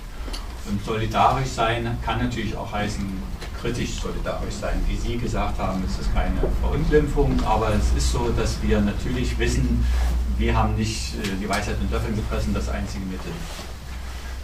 [0.69, 3.05] Und solidarisch sein kann natürlich auch heißen,
[3.59, 4.81] kritisch solidarisch sein.
[4.87, 9.37] Wie Sie gesagt haben, ist das keine Verunglimpfung, aber es ist so, dass wir natürlich
[9.37, 9.85] wissen,
[10.37, 13.31] wir haben nicht äh, die Weisheit mit Löffeln gefressen, das einzige Mittel.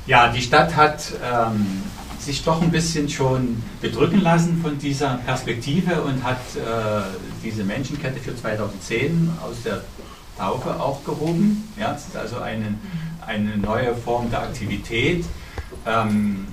[0.09, 1.83] Ja, die Stadt hat ähm,
[2.17, 7.03] sich doch ein bisschen schon bedrücken lassen von dieser Perspektive und hat äh,
[7.43, 9.83] diese Menschenkette für 2010 aus der
[10.35, 11.71] Taufe auch gehoben.
[11.79, 12.73] Ja, es ist also eine,
[13.27, 15.25] eine neue Form der Aktivität.
[15.85, 16.47] Ähm,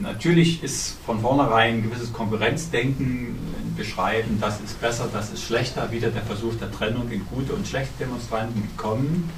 [0.00, 3.36] natürlich ist von vornherein ein gewisses Konkurrenzdenken
[3.76, 7.68] beschreiben, das ist besser, das ist schlechter, wieder der Versuch der Trennung in gute und
[7.68, 9.28] schlechte Demonstranten gekommen.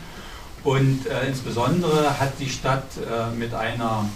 [0.64, 4.06] Und äh, insbesondere hat die Stadt äh, mit einer,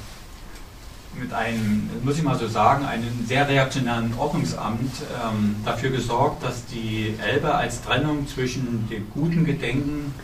[1.21, 6.65] mit einem, muss ich mal so sagen, einem sehr reaktionären Ordnungsamt ähm, dafür gesorgt, dass
[6.67, 10.15] die Elbe als Trennung zwischen dem guten Gedenken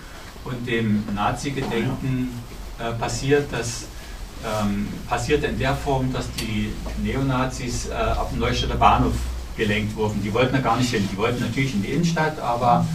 [0.44, 2.30] und dem Nazi-Gedenken
[2.78, 3.86] äh, passiert, dass
[4.44, 9.14] ähm, passierte in der Form, dass die Neonazis äh, auf dem Neustädter Bahnhof
[9.56, 10.22] gelenkt wurden.
[10.22, 11.08] Die wollten da gar nicht hin.
[11.10, 12.86] Die wollten natürlich in die Innenstadt, aber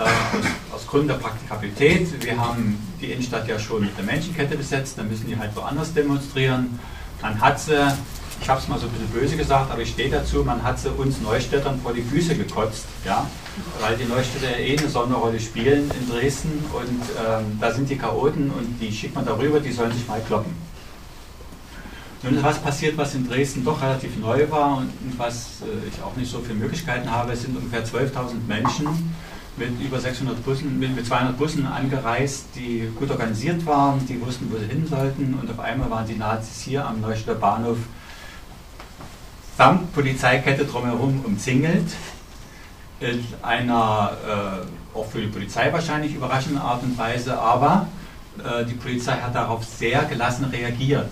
[0.00, 4.98] äh, aus, Gründen der Praktikabilität, wir haben die Innenstadt ja schon mit der Menschenkette besetzt,
[4.98, 6.80] dann müssen die halt woanders demonstrieren.
[7.22, 7.74] Man hat sie,
[8.40, 10.80] ich habe es mal so ein bisschen böse gesagt, aber ich stehe dazu, man hat
[10.80, 13.26] sie uns Neustädtern vor die Füße gekotzt, ja,
[13.80, 18.50] weil die Neustädter eh eine Sonderrolle spielen in Dresden und ähm, da sind die Chaoten
[18.50, 20.54] und die schickt man darüber, die sollen sich mal kloppen.
[22.22, 26.02] Nun ist was passiert, was in Dresden doch relativ neu war und was äh, ich
[26.02, 27.32] auch nicht so viele Möglichkeiten habe.
[27.32, 28.88] Es sind ungefähr 12.000 Menschen
[29.60, 34.50] mit über 600 Bussen, mit, mit 200 Bussen angereist, die gut organisiert waren, die wussten,
[34.50, 37.76] wo sie hin sollten und auf einmal waren die Nazis hier am Neustädter Bahnhof
[39.60, 41.92] samt Polizeikette drumherum umzingelt.
[43.00, 47.86] In einer äh, auch für die Polizei wahrscheinlich überraschenden Art und Weise, aber
[48.38, 51.10] äh, die Polizei hat darauf sehr gelassen reagiert.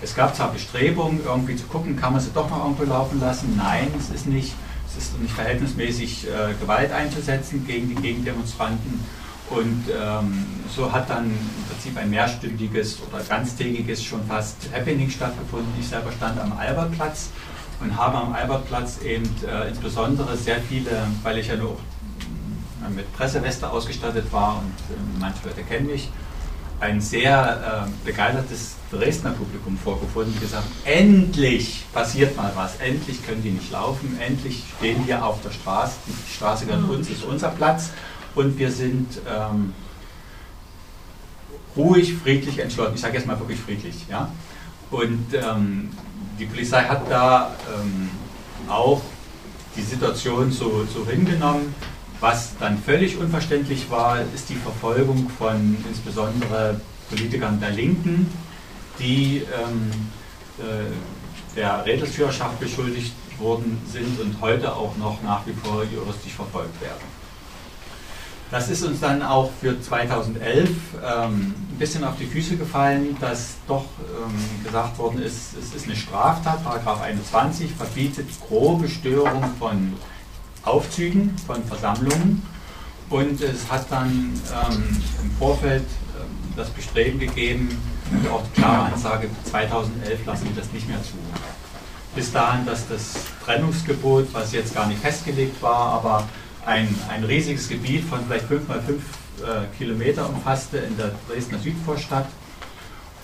[0.00, 3.56] Es gab zwar Bestrebungen, irgendwie zu gucken, kann man sie doch noch irgendwo laufen lassen.
[3.56, 4.54] Nein, es ist nicht,
[4.96, 9.00] ist nicht verhältnismäßig äh, Gewalt einzusetzen gegen die Gegendemonstranten.
[9.48, 15.72] Und ähm, so hat dann im Prinzip ein mehrstündiges oder ganztägiges schon fast Happening stattgefunden.
[15.78, 17.30] Ich selber stand am Albertplatz
[17.80, 20.90] und habe am Albertplatz eben äh, insbesondere sehr viele,
[21.22, 21.78] weil ich ja nur
[22.84, 26.10] äh, mit Presseweste ausgestattet war und äh, manche Leute kennen mich,
[26.80, 33.42] ein sehr äh, begeistertes Dresdner Publikum vorgefunden, die gesagt, endlich passiert mal was, endlich können
[33.42, 37.48] die nicht laufen, endlich stehen wir auf der Straße, die Straße gehört uns, ist unser
[37.48, 37.90] Platz
[38.34, 39.72] und wir sind ähm,
[41.76, 42.94] ruhig, friedlich, entschlossen.
[42.94, 44.06] Ich sage jetzt mal wirklich friedlich.
[44.08, 44.30] Ja?
[44.90, 45.90] Und ähm,
[46.38, 48.10] die Polizei hat da ähm,
[48.68, 49.02] auch
[49.76, 51.74] die Situation so, so hingenommen.
[52.28, 58.28] Was dann völlig unverständlich war, ist die Verfolgung von insbesondere Politikern der Linken,
[58.98, 59.92] die ähm,
[60.58, 66.80] äh, der Rädelsführerschaft beschuldigt worden sind und heute auch noch nach wie vor juristisch verfolgt
[66.80, 67.04] werden.
[68.50, 73.54] Das ist uns dann auch für 2011 ähm, ein bisschen auf die Füße gefallen, dass
[73.68, 79.92] doch ähm, gesagt worden ist, es ist eine Straftat, Paragraph 21 verbietet grobe Störung von
[80.66, 82.42] Aufzügen, von Versammlungen
[83.08, 88.92] und es hat dann ähm, im Vorfeld ähm, das Bestreben gegeben, und auch die klare
[88.92, 91.14] Ansage, 2011 lassen wir das nicht mehr zu.
[92.14, 96.28] Bis dahin, dass das Trennungsgebot, was jetzt gar nicht festgelegt war, aber
[96.64, 101.58] ein, ein riesiges Gebiet von vielleicht 5 mal 5 äh, Kilometer umfasste in der Dresdner
[101.58, 102.28] Südvorstadt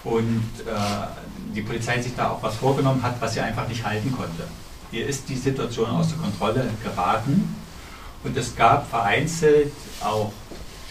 [0.04, 4.12] und äh, die Polizei sich da auch was vorgenommen hat, was sie einfach nicht halten
[4.12, 4.44] konnte.
[4.92, 7.56] Hier ist die Situation außer Kontrolle geraten
[8.24, 9.72] und es gab vereinzelt
[10.04, 10.32] auch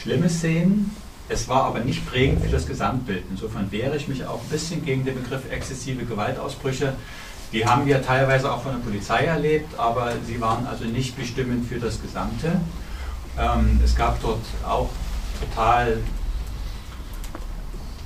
[0.02, 0.96] schlimme Szenen,
[1.30, 3.24] es war aber nicht prägend für das Gesamtbild.
[3.30, 6.94] Insofern wehre ich mich auch ein bisschen gegen den Begriff exzessive Gewaltausbrüche.
[7.54, 11.70] Die haben wir teilweise auch von der Polizei erlebt, aber sie waren also nicht bestimmend
[11.70, 12.60] für das Gesamte.
[13.38, 14.90] Ähm, es gab dort auch
[15.40, 16.00] total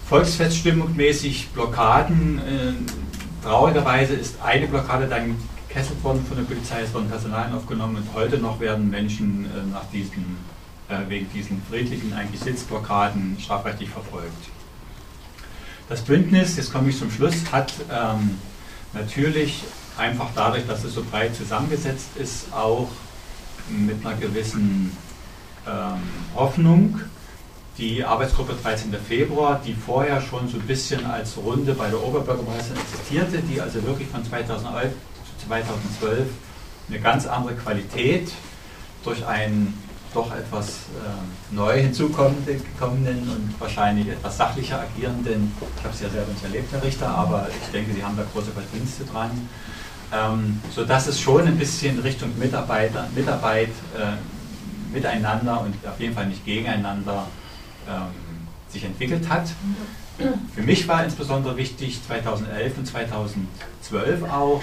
[0.09, 2.39] volksfeststimmungsmäßig Blockaden.
[2.39, 5.37] Äh, traurigerweise ist eine Blockade dann
[5.75, 9.73] gekesselt worden von der Polizei, es wurden Personalien aufgenommen und heute noch werden Menschen äh,
[9.73, 10.37] nach diesen
[10.87, 14.31] äh, wegen diesen friedlichen eigentlich Sitzblockaden strafrechtlich verfolgt.
[15.89, 18.39] Das Bündnis, jetzt komme ich zum Schluss, hat ähm,
[18.93, 19.63] natürlich
[19.97, 22.87] einfach dadurch, dass es so breit zusammengesetzt ist, auch
[23.67, 24.95] mit einer gewissen
[25.67, 25.99] ähm,
[26.35, 27.01] Hoffnung
[27.77, 28.93] die Arbeitsgruppe 13.
[28.93, 33.83] Februar, die vorher schon so ein bisschen als Runde bei der Oberbürgermeisterin existierte, die also
[33.83, 35.14] wirklich von 2011 zu
[35.47, 36.27] 2012
[36.89, 38.31] eine ganz andere Qualität
[39.03, 39.73] durch einen
[40.13, 46.31] doch etwas äh, neu hinzukommenden und wahrscheinlich etwas sachlicher agierenden, ich habe es ja selber
[46.31, 49.31] nicht erlebt, Herr Richter, aber ich denke, Sie haben da große Verdienste dran,
[50.13, 56.27] ähm, sodass es schon ein bisschen Richtung Mitarbeiter, Mitarbeit äh, miteinander und auf jeden Fall
[56.27, 57.27] nicht gegeneinander
[57.87, 59.49] ähm, sich entwickelt hat.
[60.55, 64.61] Für mich war insbesondere wichtig 2011 und 2012 auch,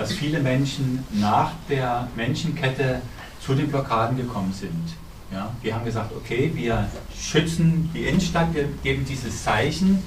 [0.00, 3.02] dass viele Menschen nach der Menschenkette
[3.44, 4.94] zu den Blockaden gekommen sind.
[5.30, 10.02] Ja, wir haben gesagt, okay, wir schützen die Innenstadt, wir geben dieses Zeichen,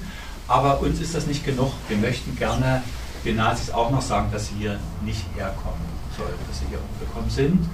[0.48, 1.72] aber uns ist das nicht genug.
[1.88, 2.82] Wir möchten gerne
[3.24, 5.86] den Nazis auch noch sagen, dass sie hier nicht herkommen
[6.18, 7.64] sollen, dass sie hier umgekommen sind.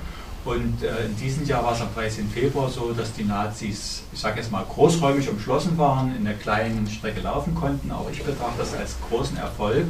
[0.44, 2.28] Und äh, in diesem Jahr war es am 13.
[2.28, 6.86] Februar so, dass die Nazis, ich sage jetzt mal, großräumig umschlossen waren, in der kleinen
[6.86, 7.90] Strecke laufen konnten.
[7.90, 9.86] Auch ich betrachte das als großen Erfolg.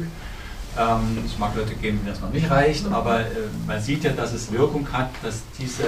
[0.77, 3.25] Ähm, es mag Leute geben, denen das noch nicht reicht, aber äh,
[3.67, 5.83] man sieht ja, dass es Wirkung hat, dass diese,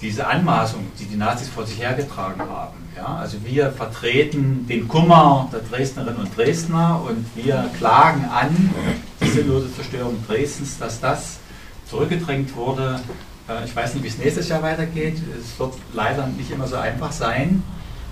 [0.00, 5.48] diese Anmaßung, die die Nazis vor sich hergetragen haben, ja, also wir vertreten den Kummer
[5.52, 8.74] der Dresdnerinnen und Dresdner und wir klagen an
[9.20, 11.38] die sinnlose Zerstörung Dresdens, dass das
[11.88, 13.00] zurückgedrängt wurde.
[13.48, 15.18] Äh, ich weiß nicht, wie es nächstes Jahr weitergeht.
[15.38, 17.62] Es wird leider nicht immer so einfach sein.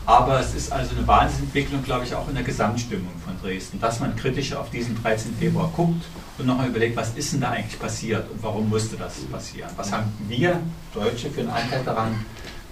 [0.06, 3.98] Aber es ist also eine Wahnsinnsentwicklung, glaube ich, auch in der Gesamtstimmung von Dresden, dass
[3.98, 5.34] man kritisch auf diesen 13.
[5.34, 6.04] Februar guckt
[6.38, 9.68] und nochmal überlegt, was ist denn da eigentlich passiert und warum musste das passieren?
[9.76, 10.60] Was haben wir
[10.94, 12.24] Deutsche für einen Anteil daran,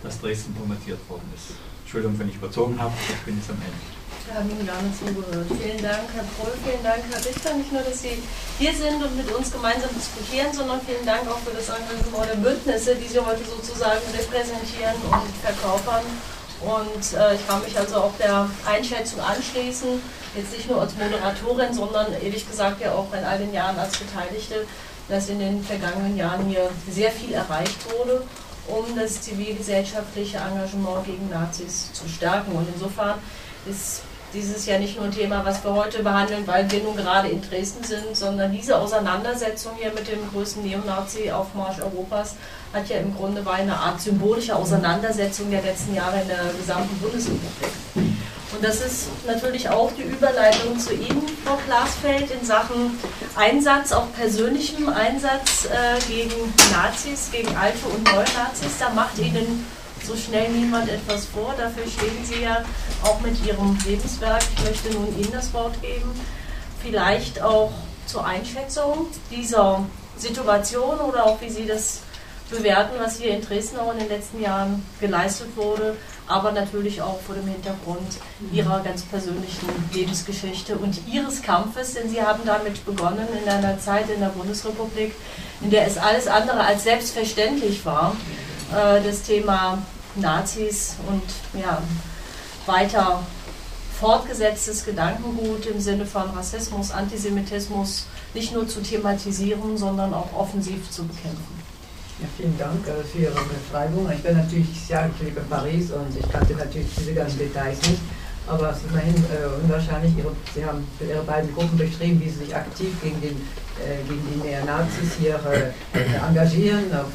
[0.05, 1.57] dass Dresden bombardiert worden ist?
[1.83, 3.83] Entschuldigung, wenn ich überzogen habe, ich bin jetzt am Ende.
[4.27, 5.47] Wir haben Ihnen gerne zugehört.
[5.61, 7.55] Vielen Dank, Herr Proll, vielen Dank, Herr Richter.
[7.59, 8.14] Nicht nur, dass Sie
[8.59, 12.38] hier sind und mit uns gemeinsam diskutieren, sondern vielen Dank auch für das Engagement der
[12.38, 16.07] Bündnisse, die Sie heute sozusagen repräsentieren und verkörpern.
[16.61, 20.01] Und äh, ich kann mich also auch der Einschätzung anschließen,
[20.37, 23.99] jetzt nicht nur als Moderatorin, sondern ehrlich gesagt ja auch in all den Jahren als
[23.99, 24.67] Beteiligte,
[25.09, 28.23] dass in den vergangenen Jahren hier sehr viel erreicht wurde,
[28.67, 32.53] um das zivilgesellschaftliche Engagement gegen Nazis zu stärken.
[32.53, 33.19] Und insofern
[33.67, 34.03] ist
[34.35, 37.40] dieses ja nicht nur ein Thema, was wir heute behandeln, weil wir nun gerade in
[37.40, 42.35] Dresden sind, sondern diese Auseinandersetzung hier mit dem größten Neonazi-Aufmarsch Europas
[42.73, 46.97] hat ja im Grunde war eine Art symbolische Auseinandersetzung der letzten Jahre in der gesamten
[46.99, 47.70] Bundesrepublik.
[47.94, 52.99] Und das ist natürlich auch die Überleitung zu Ihnen, Frau Glasfeld, in Sachen
[53.35, 58.79] Einsatz, auch persönlichem Einsatz äh, gegen Nazis, gegen alte und neue Nazis.
[58.79, 59.66] Da macht Ihnen
[60.05, 61.55] so schnell niemand etwas vor.
[61.57, 62.64] Dafür stehen Sie ja
[63.03, 64.43] auch mit Ihrem Lebenswerk.
[64.57, 66.11] Ich möchte nun Ihnen das Wort geben.
[66.83, 67.73] Vielleicht auch
[68.07, 69.85] zur Einschätzung dieser
[70.17, 72.01] Situation oder auch wie Sie das
[72.51, 77.21] bewerten, was hier in Dresden auch in den letzten Jahren geleistet wurde, aber natürlich auch
[77.21, 78.19] vor dem Hintergrund
[78.53, 84.11] Ihrer ganz persönlichen Lebensgeschichte und Ihres Kampfes, denn Sie haben damit begonnen in einer Zeit
[84.11, 85.14] in der Bundesrepublik,
[85.62, 88.14] in der es alles andere als selbstverständlich war,
[88.73, 89.79] äh, das Thema
[90.16, 91.22] Nazis und
[91.61, 91.83] ja,
[92.66, 93.22] weiter
[93.98, 101.05] fortgesetztes Gedankengut im Sinne von Rassismus, Antisemitismus nicht nur zu thematisieren, sondern auch offensiv zu
[101.05, 101.55] bekämpfen.
[102.20, 104.11] Ja, vielen Dank äh, für Ihre Beschreibung.
[104.11, 108.00] Ich bin natürlich, ich lebe in Paris und ich kannte natürlich diese ganzen Details nicht,
[108.46, 112.29] aber es ist immerhin äh, unwahrscheinlich, ihre, Sie haben für Ihre beiden Gruppen beschrieben, wie
[112.29, 113.37] Sie sich aktiv gegen, den,
[113.83, 117.11] äh, gegen die Neonazis hier äh, engagieren, auf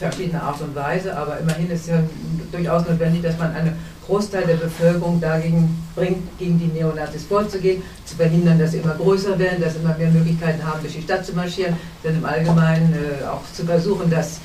[0.00, 2.02] verschiedene Art und Weise, aber immerhin ist es ja
[2.50, 8.16] durchaus notwendig, dass man einen Großteil der Bevölkerung dagegen bringt, gegen die Neonazis vorzugehen, zu
[8.16, 11.24] verhindern, dass sie immer größer werden, dass sie immer mehr Möglichkeiten haben, durch die Stadt
[11.24, 14.40] zu marschieren, denn im Allgemeinen äh, auch zu versuchen, dass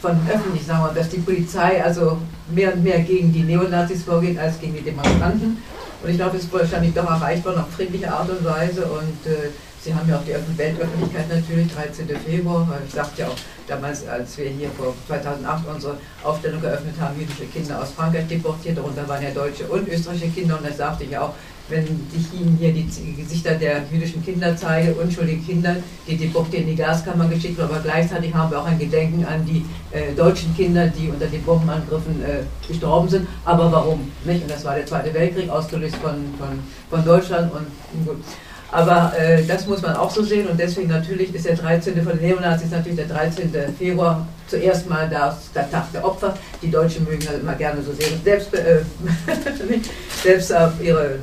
[0.00, 2.18] von öffentlich, sagen wir, dass die Polizei also
[2.50, 5.58] mehr und mehr gegen die Neonazis vorgeht als gegen die Demonstranten.
[6.02, 9.26] Und ich glaube, es ist wahrscheinlich doch erreicht worden auf friedliche Art und Weise und
[9.26, 9.50] äh,
[9.86, 12.08] Sie haben ja auch die Weltöffentlichkeit natürlich, 13.
[12.18, 12.66] Februar.
[12.84, 13.36] Ich sagte ja auch
[13.68, 18.78] damals, als wir hier vor 2008 unsere Aufstellung geöffnet haben, jüdische Kinder aus Frankreich deportiert,
[18.78, 20.58] darunter waren ja deutsche und österreichische Kinder.
[20.58, 21.34] Und da sagte ich auch,
[21.68, 22.84] wenn ich Ihnen hier die
[23.16, 27.78] Gesichter der jüdischen Kinder zeige, unschuldige Kinder, die deportiert in die Gaskammer geschickt wurden, aber
[27.78, 32.24] gleichzeitig haben wir auch ein Gedenken an die äh, deutschen Kinder, die unter den Bombenangriffen
[32.24, 33.28] äh, gestorben sind.
[33.44, 34.10] Aber warum?
[34.24, 34.42] Nicht?
[34.42, 36.58] Und das war der Zweite Weltkrieg, ausgelöst von, von,
[36.90, 37.52] von Deutschland.
[37.52, 37.66] Und
[38.04, 38.24] gut.
[38.72, 42.02] Aber äh, das muss man auch so sehen und deswegen natürlich ist der 13.
[42.02, 43.52] von den Neonazis natürlich der 13.
[43.78, 46.34] Februar zuerst mal das, der Tag der Opfer.
[46.62, 48.80] Die Deutschen mögen das immer gerne so sehen, selbst, äh,
[50.22, 51.18] selbst auf ihre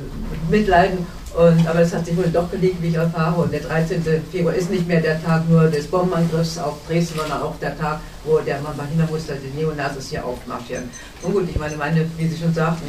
[0.50, 3.42] Mitleiden Und, aber es hat sich wohl doch gelegt, wie ich erfahre.
[3.42, 4.04] Und der 13.
[4.30, 8.00] Februar ist nicht mehr der Tag nur des Bombenangriffs auf Dresden, sondern auch der Tag,
[8.24, 10.88] wo der man verhindern dass die Neonazis hier aufmarschieren.
[11.22, 12.86] Nun gut, ich meine, meine wie Sie schon sagten,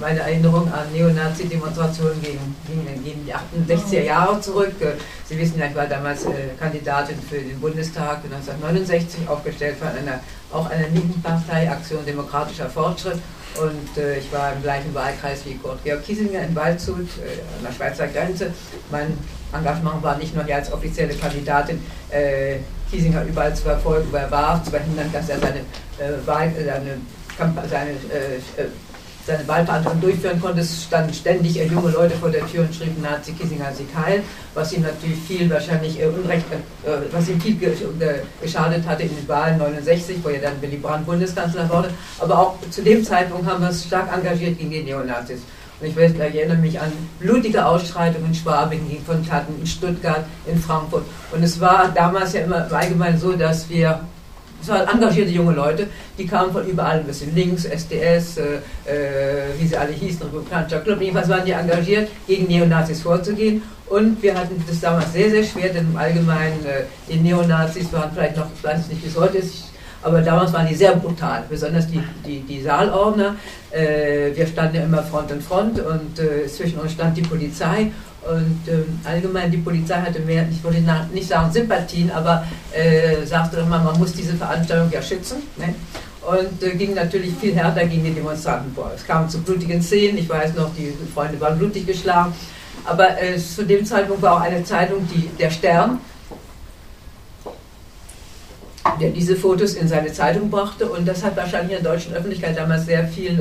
[0.00, 4.74] meine Erinnerung an Neonazi-Demonstrationen gegen, gegen, gegen, die 68er Jahre zurück.
[5.28, 10.20] Sie wissen ja, ich war damals äh, Kandidatin für den Bundestag 1969, aufgestellt von einer,
[10.52, 13.18] auch einer linken Partei, Aktion Demokratischer Fortschritt.
[13.60, 17.64] Und äh, ich war im gleichen Wahlkreis wie Kurt Georg Kiesinger in Waldshut, äh, an
[17.66, 18.52] der Schweizer Grenze.
[18.90, 19.18] Mein
[19.52, 21.80] Engagement war nicht nur hier als offizielle Kandidatin,
[22.10, 22.58] äh,
[22.90, 26.98] Kiesinger überall zu verfolgen, wo er war, zu verhindern, dass er seine, äh, Wahl, seine,
[27.68, 28.68] seine äh,
[29.28, 30.64] seine Wahlverhandlungen durchführen konnte.
[30.64, 34.22] Standen ständig junge Leute vor der Tür und schrieben Nazi Kissinger sie heil,
[34.54, 37.56] was ihm natürlich viel wahrscheinlich äh, Unrecht, äh, was ihm viel
[38.40, 41.90] geschadet hatte in den Wahlen 69, wo er dann Willy Brandt Bundeskanzler wurde.
[42.18, 45.40] Aber auch zu dem Zeitpunkt haben wir uns stark engagiert gegen die Neonazis.
[45.80, 50.24] Und ich, weiß, ich erinnere mich an blutige Ausschreitungen in Schwabing, von Taten in Stuttgart,
[50.46, 51.04] in Frankfurt.
[51.30, 54.00] Und es war damals ja immer allgemein so, dass wir
[54.60, 55.86] es waren engagierte junge Leute,
[56.16, 58.42] die kamen von überall, ein bisschen links, SDS, äh,
[58.86, 63.62] äh, wie sie alle hießen, Republikanischer Club, jedenfalls waren die engagiert, gegen Neonazis vorzugehen.
[63.86, 68.10] Und wir hatten das damals sehr, sehr schwer, denn im Allgemeinen, äh, die Neonazis waren
[68.12, 69.64] vielleicht noch, ich weiß es nicht, bis heute ist,
[70.02, 73.34] aber damals waren die sehr brutal, besonders die, die, die Saalordner.
[73.70, 77.90] Äh, wir standen ja immer Front in Front und äh, zwischen uns stand die Polizei
[78.28, 83.58] und ähm, allgemein, die Polizei hatte mehr, ich wollte nicht sagen Sympathien, aber äh, sagte
[83.58, 85.38] immer, man muss diese Veranstaltung ja schützen.
[85.56, 85.74] Ne?
[86.20, 88.92] Und äh, ging natürlich viel härter gegen die Demonstranten vor.
[88.94, 92.34] Es kam zu blutigen Szenen, ich weiß noch, die Freunde waren blutig geschlagen.
[92.84, 95.98] Aber äh, zu dem Zeitpunkt war auch eine Zeitung, die, der Stern,
[99.00, 100.86] der diese Fotos in seine Zeitung brachte.
[100.86, 103.40] Und das hat wahrscheinlich in der deutschen Öffentlichkeit damals sehr viel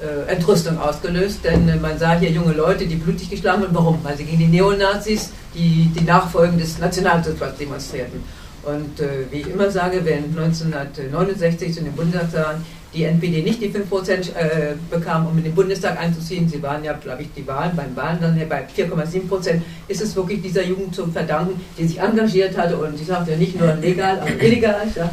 [0.00, 3.74] äh, Entrüstung ausgelöst, denn äh, man sah hier junge Leute, die blutig geschlagen wurden.
[3.74, 3.98] Warum?
[4.02, 8.22] Weil sie gegen die Neonazis, die, die Nachfolgen des Nationalsozialismus demonstrierten.
[8.62, 13.70] Und äh, wie ich immer sage, wenn 1969 zu den Bundestagswahlen die NPD nicht die
[13.70, 17.76] 5% äh, bekam, um in den Bundestag einzuziehen, sie waren ja, glaube ich, die Wahlen,
[17.76, 22.56] beim Wahlen dann bei 4,7%, ist es wirklich dieser Jugend zu verdanken, die sich engagiert
[22.58, 25.08] hatte und ich sagte ja nicht nur legal, aber illegal, ich ja,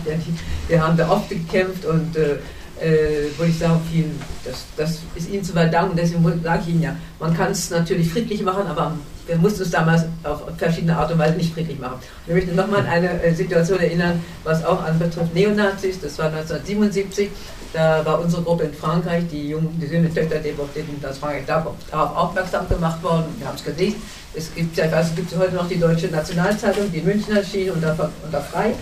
[0.67, 2.37] wir haben da oft gekämpft und äh,
[2.81, 4.11] äh, wo ich sage, viel,
[4.43, 5.95] das, das ist Ihnen zu verdanken.
[5.95, 8.93] Deswegen sage ich Ihnen ja, man kann es natürlich friedlich machen, aber
[9.27, 11.99] wir mussten es damals auf verschiedene Art und Weise nicht friedlich machen.
[12.25, 15.99] ich möchte nochmal an eine äh, Situation erinnern, was auch anbetrifft Neonazis.
[15.99, 17.29] Das war 1977.
[17.73, 21.75] Da war unsere Gruppe in Frankreich, die jungen, die Söhne Töchter Deportierten aus Frankreich, darauf
[21.91, 23.25] aufmerksam gemacht worden.
[23.37, 23.95] Wir haben es gesehen.
[24.33, 28.09] Es gibt, weiß, es gibt heute noch die Deutsche Nationalzeitung, die in München erschien, unter,
[28.23, 28.73] unter Frei.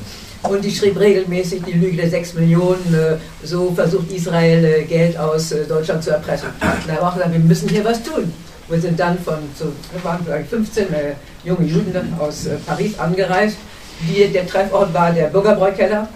[0.44, 5.18] Und die schrieb regelmäßig die Lüge der 6 Millionen, äh, so versucht Israel äh, Geld
[5.18, 6.50] aus äh, Deutschland zu erpressen.
[6.50, 8.32] Und da haben wir auch gesagt, wir müssen hier was tun.
[8.68, 9.66] Wir sind dann von, so,
[10.04, 10.88] waren vielleicht 15
[11.44, 13.58] junge Juden aus Paris angereist.
[14.10, 16.08] Die, der Treffort war der Bürgerbräukeller,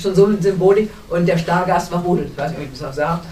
[0.00, 2.80] schon so eine Symbolik, und der Stargast war Rudel, ich weiß nicht, ob ich das
[2.82, 3.24] noch sagt.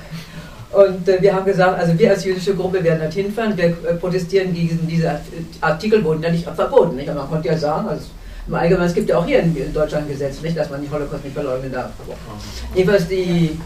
[0.70, 3.94] Und äh, wir haben gesagt, also wir als jüdische Gruppe werden dorthin hinfahren, wir äh,
[3.98, 5.20] protestieren gegen diese
[5.60, 6.96] Artikel, wurden ja nicht verboten.
[6.96, 7.08] Nicht?
[7.08, 8.04] Man konnte ja sagen, also
[8.48, 10.90] im Allgemeinen, es gibt ja auch hier in Deutschland ein Gesetz, nicht, dass man die
[10.90, 11.90] Holocaust nicht verleugnen darf.
[12.74, 13.58] Jedenfalls die,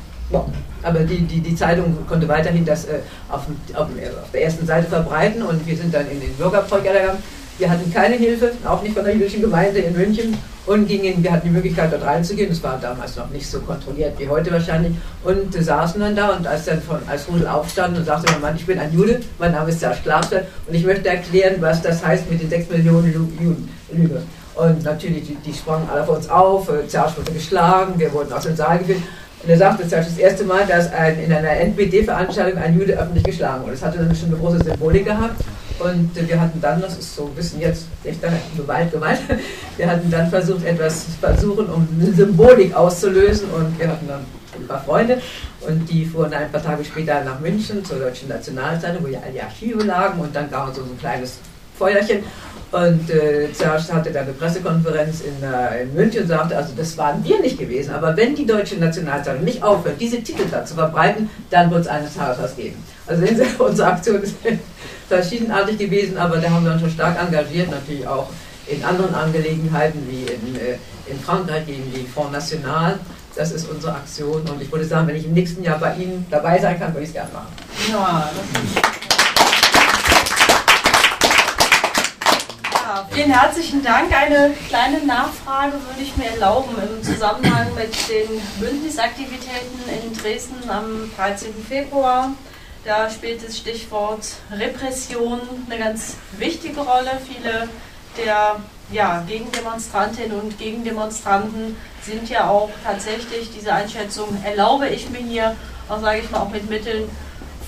[0.83, 3.43] aber die, die, die Zeitung konnte weiterhin das äh, auf,
[3.74, 7.18] auf, auf, der ersten Seite verbreiten und wir sind dann in den Bürgerprojekt gegangen.
[7.59, 11.30] Wir hatten keine Hilfe, auch nicht von der jüdischen Gemeinde in München und gingen, wir
[11.30, 12.49] hatten die Möglichkeit dort reinzugehen.
[12.49, 14.95] Das war damals noch nicht so kontrolliert wie heute wahrscheinlich.
[15.22, 18.57] Und äh, saßen dann da und als dann von, als Rudel aufstand und sagte, Mann,
[18.57, 22.05] ich bin ein Jude, mein Name ist Serge Glasberg und ich möchte erklären, was das
[22.05, 23.68] heißt mit den sechs Millionen Juden.
[24.55, 28.32] Und natürlich, die, die sprangen alle vor uns auf, äh, Serge wurde geschlagen, wir wurden
[28.32, 29.00] aus dem Saal geführt.
[29.42, 33.24] Und er sagte, Serge, das erste Mal, dass ein, in einer NPD-Veranstaltung ein Jude öffentlich
[33.24, 33.72] geschlagen wurde.
[33.72, 35.42] Das hatte dann schon eine große Symbolik gehabt.
[35.78, 38.20] Und wir hatten dann, das ist so ein bisschen jetzt, echt
[38.57, 39.18] Gewalt, Gewalt,
[39.76, 43.48] wir hatten dann versucht, etwas versuchen, um eine Symbolik auszulösen.
[43.50, 44.24] Und wir hatten dann
[44.55, 45.20] ein paar Freunde
[45.61, 49.32] und die fuhren ein paar Tage später nach München zur Deutschen Nationalzeitung, wo ja all
[49.32, 51.38] die Archive lagen und dann gab es so ein kleines
[51.78, 52.22] Feuerchen
[52.73, 56.97] und äh, zuerst hatte er eine Pressekonferenz in, äh, in, München und sagte, also das
[56.97, 60.75] waren wir nicht gewesen, aber wenn die deutsche Nationalzeitung nicht aufhört, diese Titel da zu
[60.75, 62.83] verbreiten, dann wird es eines Tages was geben.
[63.07, 63.25] Also
[63.59, 64.37] unsere Aktion ist
[65.07, 68.31] verschiedenartig gewesen, aber da haben wir uns schon stark engagiert, natürlich auch
[68.66, 72.99] in anderen Angelegenheiten wie in, äh, in Frankreich gegen die Front National.
[73.35, 76.27] Das ist unsere Aktion und ich würde sagen, wenn ich im nächsten Jahr bei Ihnen
[76.31, 77.49] dabei sein kann, würde ich es gerne machen.
[77.91, 78.31] Ja,
[83.11, 84.12] vielen herzlichen Dank.
[84.14, 91.11] Eine kleine Nachfrage würde ich mir erlauben im Zusammenhang mit den Bündnisaktivitäten in Dresden am
[91.16, 91.53] 13.
[91.68, 92.32] Februar.
[92.84, 97.11] Da spielt das Stichwort Repression eine ganz wichtige Rolle.
[97.26, 97.68] Viele
[98.16, 98.57] der
[98.90, 105.57] ja, Gegendemonstrantinnen und Gegendemonstranten sind ja auch tatsächlich, diese Einschätzung erlaube ich mir hier,
[105.88, 107.09] auch sage ich mal, auch mit Mitteln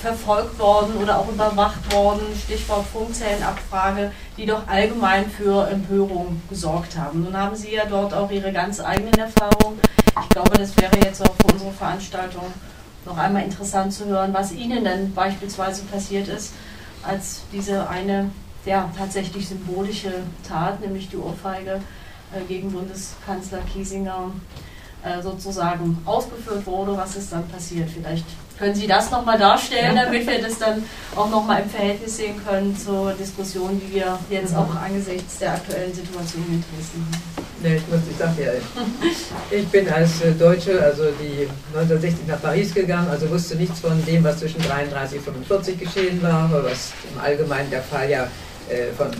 [0.04, 7.24] verfolgt worden oder auch überwacht worden, Stichwort Funkzellenabfrage, die doch allgemein für Empörung gesorgt haben.
[7.24, 9.80] Nun haben Sie ja dort auch Ihre ganz eigenen Erfahrungen.
[10.20, 12.44] Ich glaube, das wäre jetzt auch für unsere Veranstaltung
[13.06, 16.52] noch einmal interessant zu hören, was Ihnen denn beispielsweise passiert ist,
[17.02, 18.30] als diese eine
[18.66, 20.12] ja, tatsächlich symbolische
[20.46, 21.80] Tat, nämlich die Ohrfeige
[22.34, 24.32] äh, gegen Bundeskanzler Kiesinger
[25.02, 27.88] äh, sozusagen ausgeführt wurde, was ist dann passiert.
[27.88, 28.26] Vielleicht
[28.58, 30.84] können Sie das nochmal darstellen, damit wir das dann
[31.16, 34.58] auch nochmal im Verhältnis sehen können zur Diskussion, die wir jetzt mhm.
[34.58, 37.44] auch angesichts der aktuellen Situation in Dresden haben.
[37.62, 38.52] Nee, ich muss, ich sag ja,
[39.50, 44.04] ich bin als äh, Deutsche, also die 1960 nach Paris gegangen, also wusste nichts von
[44.04, 48.24] dem, was zwischen 33 und 45 geschehen war, was im Allgemeinen der Fall ja
[48.68, 49.10] äh, von,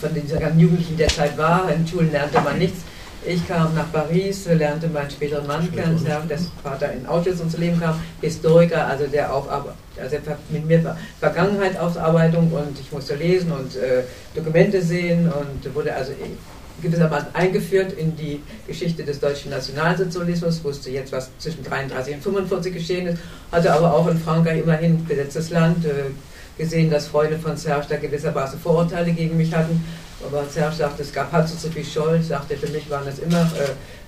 [0.00, 1.70] von ganzen Jugendlichen der Zeit war.
[1.70, 2.82] In Schulen lernte man nichts.
[3.26, 5.98] Ich kam nach Paris, lernte meinen späteren Mann kennen,
[6.28, 10.16] dessen Vater in Auschwitz ums Leben kam, Historiker, also der auch also
[10.50, 14.02] mit mir Vergangenheitsausarbeitung und ich musste lesen und äh,
[14.34, 16.12] Dokumente sehen und wurde also
[16.82, 22.74] gewissermaßen eingeführt in die Geschichte des deutschen Nationalsozialismus, wusste jetzt, was zwischen 33 und 45
[22.74, 23.18] geschehen ist,
[23.50, 26.10] hatte aber auch in Frankreich immerhin besetztes Land, äh,
[26.58, 29.84] gesehen, dass Freunde von Serge da gewissermaßen Vorurteile gegen mich hatten.
[30.26, 32.18] Aber Serge sagte, es gab halt so viel Scholl.
[32.20, 33.50] Ich sagte, für mich waren das immer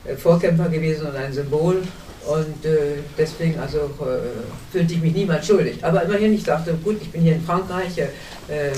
[0.07, 1.83] äh, äh, Vorkämpfer gewesen und ein Symbol.
[2.27, 5.85] Und äh, deswegen also äh, fühlte ich mich niemals schuldig.
[5.85, 7.99] Aber immerhin, ich dachte, gut, ich bin hier in Frankreich.
[7.99, 8.09] Äh,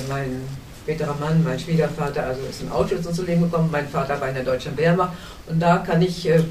[0.09, 0.43] mein
[0.82, 3.68] späterer Mann, mein Schwiegervater, also ist in Auschwitz zu Leben gekommen.
[3.70, 5.12] Mein Vater war in der deutschen Wehrmacht.
[5.47, 6.43] Und da kann ich äh,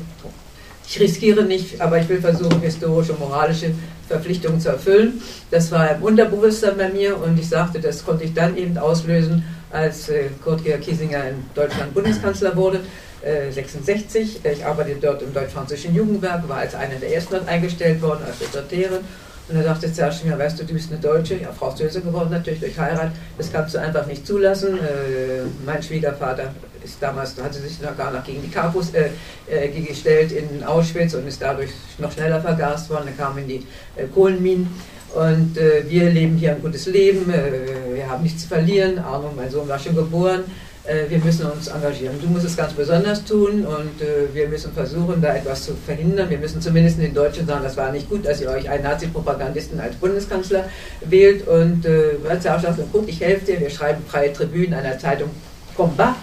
[0.89, 3.71] ich riskiere nicht, aber ich will versuchen, historische, moralische
[4.07, 5.21] Verpflichtungen zu erfüllen.
[5.51, 9.43] Das war im Unterbewusstsein bei mir und ich sagte, das konnte ich dann eben auslösen,
[9.71, 12.81] als äh, Kurt Georg Kiesinger in Deutschland Bundeskanzler wurde,
[13.21, 14.39] äh, 66.
[14.43, 18.39] Ich arbeitete dort im deutsch-französischen Jugendwerk, war als einer der ersten dort eingestellt worden, als
[18.39, 19.03] Sekretärin.
[19.49, 22.59] Und er sagte zuerst mir, weißt du, du bist eine Deutsche, ja, Französin geworden natürlich
[22.59, 24.77] durch Heirat, das kannst du einfach nicht zulassen.
[24.77, 26.53] Äh, mein Schwiegervater
[26.83, 29.09] ist damals, hatte sich noch gar noch gegen die Kapus äh,
[29.49, 33.07] äh, gestellt in Auschwitz und ist dadurch noch schneller vergast worden.
[33.07, 34.67] Er kam in die äh, Kohlenminen.
[35.15, 38.99] Und äh, wir leben hier ein gutes Leben, äh, wir haben nichts zu verlieren.
[38.99, 40.43] Arno, mein Sohn, war schon geboren.
[40.83, 42.15] Äh, wir müssen uns engagieren.
[42.21, 43.99] Du musst es ganz besonders tun und
[44.33, 46.29] wir müssen versuchen, da etwas zu verhindern.
[46.29, 48.83] Wir müssen zumindest in den Deutschen sagen, das war nicht gut, dass ihr euch einen
[48.83, 50.69] Nazi-Propagandisten als Bundeskanzler
[51.01, 51.47] wählt.
[51.47, 55.29] Und äh, als er sagte, gut, ich helfe dir, wir schreiben freie Tribünen einer Zeitung
[55.75, 56.15] Combat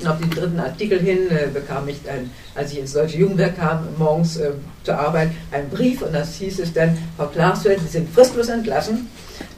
[0.00, 3.56] und auf den dritten Artikel hin äh, bekam ich, ein, als ich ins Deutsche Jugendwerk
[3.56, 4.52] kam, morgens äh,
[4.84, 9.08] zur Arbeit, einen Brief und das hieß es dann, Frau Klarsfeld, Sie sind fristlos entlassen,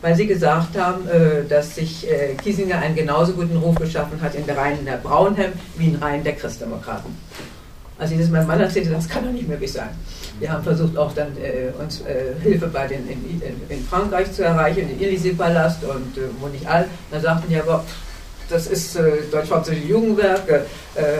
[0.00, 4.34] weil Sie gesagt haben, äh, dass sich äh, Kiesinger einen genauso guten Ruf geschaffen hat
[4.34, 7.16] in der Reihen der Braunhem wie in Reihen der Christdemokraten.
[7.98, 9.90] Als ich das meinem Mann erzählte, das kann doch nicht möglich sein.
[10.40, 14.42] Wir haben versucht, auch dann äh, uns äh, Hilfe bei den, in, in, Frankreich zu
[14.42, 16.88] erreichen, den Élysée-Palast und äh, wo nicht all.
[17.12, 17.84] Da sagten die aber,
[18.52, 20.60] das ist äh, Deutsch-Französische Jugendwerk, äh,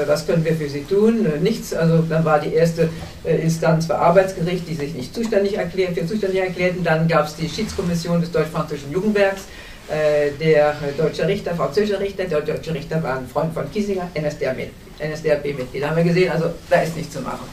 [0.06, 1.26] was können wir für Sie tun?
[1.26, 1.72] Äh, nichts.
[1.72, 2.90] Also dann war die erste
[3.24, 6.84] äh, Instanz für Arbeitsgericht, die sich nicht zuständig erklärt, für zuständig erklärten.
[6.84, 9.42] Dann gab es die Schiedskommission des Deutsch-Französischen Jugendwerks.
[9.88, 15.82] Äh, der deutsche Richter, französische Richter, der deutsche Richter war ein Freund von Kiesinger, NSDAP-Mitglied.
[15.82, 17.46] Da haben wir gesehen, also da ist nichts zu machen.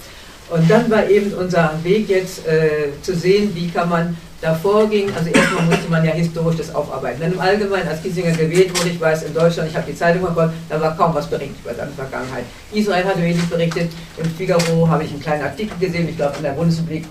[0.49, 5.13] Und dann war eben unser Weg jetzt äh, zu sehen, wie kann man davor ging,
[5.15, 7.19] also erstmal musste man ja historisch das aufarbeiten.
[7.21, 10.21] Denn im Allgemeinen, als Kissinger gewählt wurde, ich weiß, in Deutschland, ich habe die Zeitung
[10.23, 12.45] verfolgt, da war kaum was berichtet über seine Vergangenheit.
[12.71, 16.43] Israel hatte wenig berichtet, im Figaro habe ich einen kleinen Artikel gesehen, ich glaube, in
[16.43, 17.05] der Bundesrepublik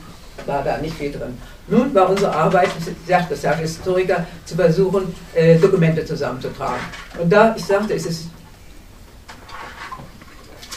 [0.47, 1.37] war da nicht viel drin.
[1.67, 2.71] Nun war unsere Arbeit,
[3.07, 6.81] das sagt Historiker, zu versuchen, äh, Dokumente zusammenzutragen.
[7.21, 8.25] Und da, ich sagte, es ist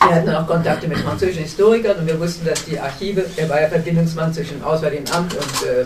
[0.03, 3.61] wir hatten auch Kontakte mit französischen Historikern und wir wussten, dass die Archive, er war
[3.61, 5.85] ja Verbindungsmann zwischen dem Auswärtigen Amt und äh,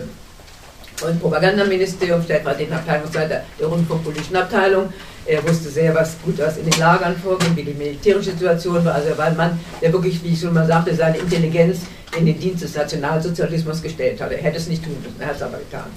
[1.04, 4.92] und Propagandaministerium, stellvertretender Abteilungsleiter der Rundfunkpolitischen Abteilung.
[5.26, 8.94] Er wusste sehr was gut, was in den Lagern vorging, wie die militärische Situation war.
[8.94, 11.80] Also er war ein Mann, der wirklich, wie ich schon mal sagte, seine Intelligenz
[12.16, 14.30] in den Dienst des Nationalsozialismus gestellt hat.
[14.30, 15.90] Er hätte es nicht tun müssen, er hat es aber getan.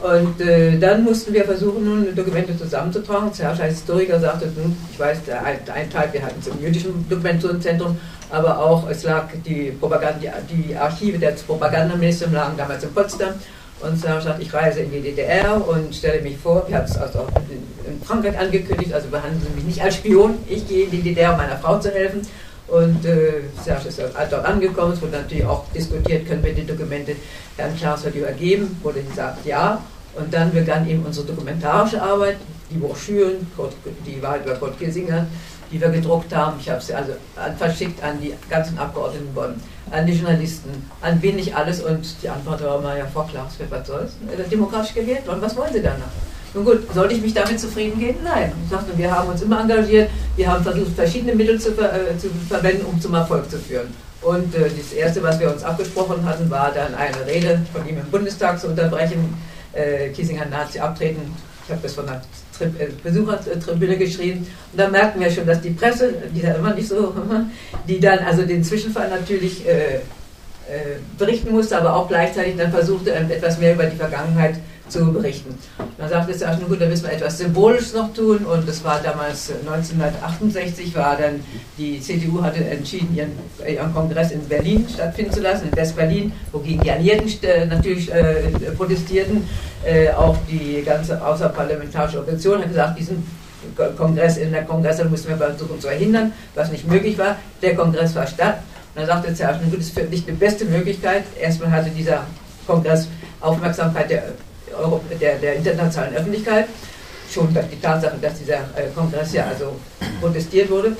[0.00, 3.32] Und äh, dann mussten wir versuchen, nun Dokumente zusammenzutragen.
[3.36, 7.08] Der Herrscher Historiker sagte, nun, ich weiß, der, ein Teil, wir hatten es im jüdischen
[7.08, 7.98] Dokumentationszentrum,
[8.30, 13.34] aber auch es lag die, Propaganda, die Archive der Propagandaministerium lagen damals in Potsdam
[13.80, 16.96] und Serge sagt, ich reise in die DDR und stelle mich vor, wir haben es
[16.96, 17.28] also auch
[17.86, 21.32] in Frankreich angekündigt, also behandeln Sie mich nicht als Spion, ich gehe in die DDR,
[21.32, 22.22] um meiner Frau zu helfen.
[22.66, 27.16] Und äh, Serge ist dort angekommen, es wurde natürlich auch diskutiert, können wir die Dokumente
[27.56, 29.82] Herrn Klaas übergeben, wurde gesagt ja.
[30.14, 32.36] Und dann begann eben unsere dokumentarische Arbeit,
[32.70, 33.46] die Broschüren,
[34.06, 35.26] die Wahrheit über Kurt Kissinger,
[35.70, 36.58] die wir gedruckt haben.
[36.60, 37.12] Ich habe sie also
[37.56, 39.54] verschickt an die ganzen Abgeordneten Bonn,
[39.90, 40.70] an die Journalisten,
[41.00, 41.80] an wen nicht alles.
[41.82, 44.12] Und die Antwort war mal, ja, Frau Klaus, was soll's?
[44.50, 46.12] Demokratisch gewählt worden, was wollen Sie danach?
[46.54, 48.20] Nun gut, sollte ich mich damit zufrieden geben?
[48.24, 48.52] Nein.
[48.64, 52.16] Ich sagte, wir haben uns immer engagiert, wir haben versucht, verschiedene Mittel zu, ver äh,
[52.18, 53.88] zu verwenden, um zum Erfolg zu führen.
[54.22, 57.98] Und äh, das Erste, was wir uns abgesprochen hatten, war dann eine Rede von ihm
[57.98, 59.36] im Bundestag zu unterbrechen.
[59.72, 61.20] Äh, Kiesinger Nazi abtreten.
[61.64, 62.47] Ich habe das von der äh,
[63.02, 64.46] Besuchertribüne geschrieben.
[64.72, 67.14] Und da merkten wir schon, dass die Presse, die da immer nicht so,
[67.88, 70.00] die dann also den Zwischenfall natürlich äh, äh,
[71.18, 74.56] berichten musste, aber auch gleichzeitig dann versuchte, etwas mehr über die Vergangenheit
[74.88, 75.58] zu berichten.
[75.96, 78.82] Dann sagte es ja, nun gut, da müssen wir etwas Symbolisches noch tun und das
[78.84, 81.40] war damals 1968, war dann,
[81.76, 83.32] die CDU hatte entschieden, ihren,
[83.66, 88.50] ihren Kongress in Berlin stattfinden zu lassen, in West-Berlin, wogegen die Alliierten äh, natürlich äh,
[88.76, 89.44] protestierten.
[89.84, 93.24] Äh, auch die ganze außerparlamentarische Opposition hat gesagt, diesen
[93.96, 97.36] Kongress in der Kongress müssen wir versuchen zu verhindern, was nicht möglich war.
[97.62, 98.58] Der Kongress war statt.
[98.94, 101.24] Und dann sagte nun gut, das ist nicht die beste Möglichkeit.
[101.40, 102.24] Erstmal hatte dieser
[102.66, 103.08] Kongress
[103.40, 104.24] Aufmerksamkeit der
[105.20, 106.66] Der, der internationalen Öffentlichkeit,
[107.32, 109.76] schon die Tatsache, dass dieser äh, Kongress ja also
[110.20, 110.96] protestiert wurde.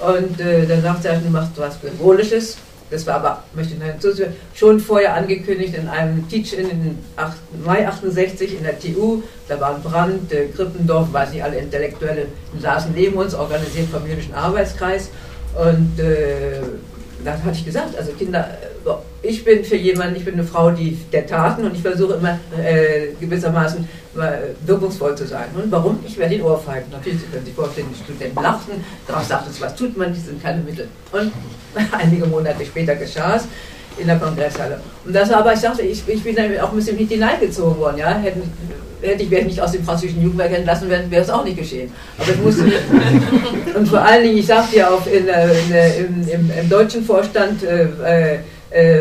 [0.00, 2.56] Und äh, dann sagt er, du machst was Symbolisches.
[2.90, 7.36] Das war aber, möchte ich noch hinzufügen, schon vorher angekündigt in einem Teach-In in 8,
[7.64, 9.22] Mai 68 in der TU.
[9.48, 12.26] Da war ein Brand, äh, Krippendorf, weiß nicht, alle Intellektuelle
[12.60, 15.08] saßen neben uns, organisiert vom jüdischen Arbeitskreis.
[15.54, 16.60] Und äh,
[17.24, 18.71] dann hatte ich gesagt, also Kinder, äh,
[19.22, 22.38] ich bin für jemanden, ich bin eine Frau die, der Taten und ich versuche immer
[22.58, 25.46] äh, gewissermaßen äh, wirkungsvoll zu sein.
[25.54, 26.00] Und warum?
[26.06, 26.90] Ich werde den Ohrfeigen.
[26.90, 28.72] Natürlich, Sie können sich vorstellen, die Studenten lachten,
[29.06, 30.88] darauf sagten sie, was tut man, die sind keine Mittel.
[31.12, 31.32] Und
[31.92, 33.44] einige Monate später geschah es
[33.98, 34.80] in der Kongresshalle.
[35.04, 37.98] Und das aber, ich sagte, ich, ich bin auch ein bisschen mit hineingezogen worden.
[37.98, 38.18] Ja?
[38.18, 38.50] Hätten,
[39.00, 41.92] hätte ich wäre nicht aus dem französischen Jugendwerk entlassen werden, wäre es auch nicht geschehen.
[42.18, 42.64] Aber ich musste
[43.76, 47.62] und vor allen Dingen, ich sagte ja auch in, in, in, im, im, deutschen Vorstand
[47.62, 48.38] äh, äh,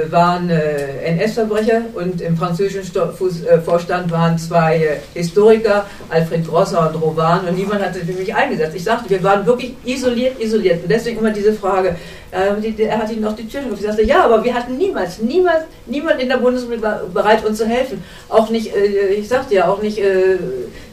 [0.10, 7.02] waren äh, NS-Verbrecher und im französischen äh, Vorstand waren zwei äh, Historiker, Alfred Grosser und
[7.02, 8.76] Rowan, und niemand hat sich für mich eingesetzt.
[8.76, 10.84] Ich sagte, wir waren wirklich isoliert, isoliert.
[10.84, 11.94] Und deswegen immer diese Frage, äh,
[12.32, 13.82] er hat ihnen noch die Tür geöffnet.
[13.82, 16.82] Ich sagte, ja, aber wir hatten niemals, niemals, niemand in der Bundesrepublik
[17.14, 18.04] bereit, uns zu helfen.
[18.30, 20.38] Auch nicht, äh, ich sagte ja, auch nicht äh,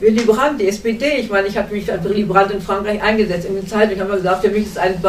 [0.00, 1.18] Willy Brandt, die SPD.
[1.18, 3.46] Ich meine, ich habe mich für Willy Brandt in Frankreich eingesetzt.
[3.46, 5.00] In den Zeitungen Ich habe gesagt, für mich ist ein,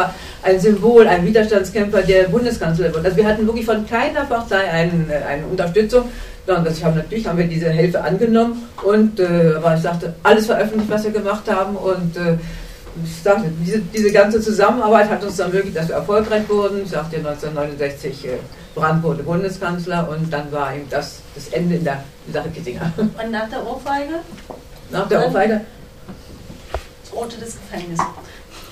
[0.42, 3.04] ein Symbol, ein Widerstandskämpfer, der Bundeskanzler wird.
[3.04, 6.04] Also wir hatten wirklich von keiner Partei eine, eine Unterstützung.
[6.46, 10.46] Und das haben, natürlich haben wir diese Hilfe angenommen und äh, aber ich sagte, alles
[10.46, 12.38] veröffentlicht, was wir gemacht haben und äh,
[13.04, 16.82] ich sagte, diese, diese ganze Zusammenarbeit hat uns dann wirklich, dass wir erfolgreich wurden.
[16.84, 18.30] Ich sagte 1969 äh,
[18.74, 22.92] Brandt wurde Bundeskanzler und dann war eben das, das Ende in der Sache Kittinger.
[22.96, 24.14] Und nach der Ohrfeige?
[24.90, 25.60] Nach der Ohrfeige?
[27.10, 27.98] Drohte das Gefängnis.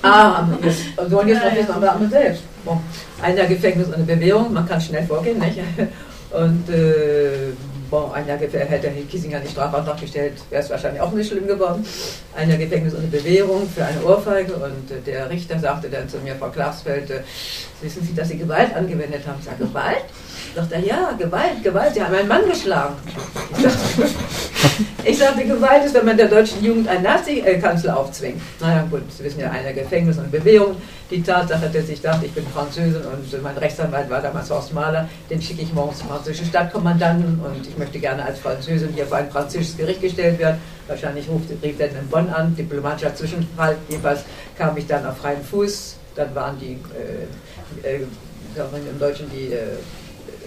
[0.01, 2.43] Ah, und so und jetzt noch jetzt mal wir selbst.
[2.63, 2.79] Bon.
[3.21, 5.59] Ein Jahr Gefängnis und eine Bewährung, man kann schnell vorgehen, nicht?
[6.31, 7.53] Und äh,
[7.89, 11.47] Bon, ein Jahr Gefängnis, hätte Kiesinger nicht Strafantrag gestellt, wäre es wahrscheinlich auch nicht schlimm
[11.47, 11.83] geworden.
[12.35, 16.17] Ein Jahr Gefängnis ohne Bewährung für eine Ohrfeige und äh, der Richter sagte dann zu
[16.19, 17.21] mir, Frau Klarsfeld, äh,
[17.81, 19.37] wissen Sie, dass Sie Gewalt angewendet haben?
[19.39, 20.05] Ich sage, Gewalt?
[20.55, 22.95] Sagt er, ja, Gewalt, Gewalt, Sie haben einen Mann geschlagen.
[25.05, 28.41] Ich sagte, ich Gewalt ist, wenn man der deutschen Jugend einen Nazi-Kanzler aufzwingt.
[28.59, 30.75] Naja, gut, Sie wissen ja, einer Gefängnis und Bewährung.
[31.09, 35.09] Die Tatsache, dass ich dachte, ich bin Französin und mein Rechtsanwalt war damals Horst Mahler,
[35.29, 39.17] den schicke ich morgens zum französischen Stadtkommandanten und ich möchte gerne als Französin hier vor
[39.17, 40.61] ein französisches Gericht gestellt werden.
[40.87, 43.77] Wahrscheinlich ruft rief dann in Bonn an, diplomatischer Zwischenfall.
[43.87, 44.21] Jedenfalls
[44.57, 45.95] kam ich dann auf freien Fuß.
[46.15, 46.77] Dann waren die,
[47.83, 49.77] äh, äh, im Deutschen die äh,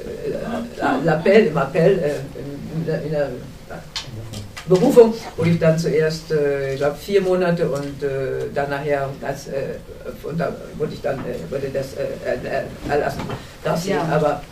[0.03, 3.29] äh, L'appel, im Appell, äh, in, in, in der
[4.67, 9.49] Berufung, wo ich dann zuerst, äh, ich glaube, vier Monate und äh, dann nachher, als,
[9.49, 9.75] äh,
[10.23, 11.89] und da wurde ich dann, äh, wurde das
[12.89, 13.23] erlassen.
[13.65, 14.03] Das ja.
[14.11, 14.43] aber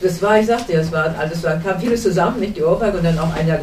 [0.00, 2.98] das war, ich sagte ja, es war alles, war, kam vieles zusammen, nicht die Ohrfeige
[2.98, 3.58] und dann auch ein Jahr.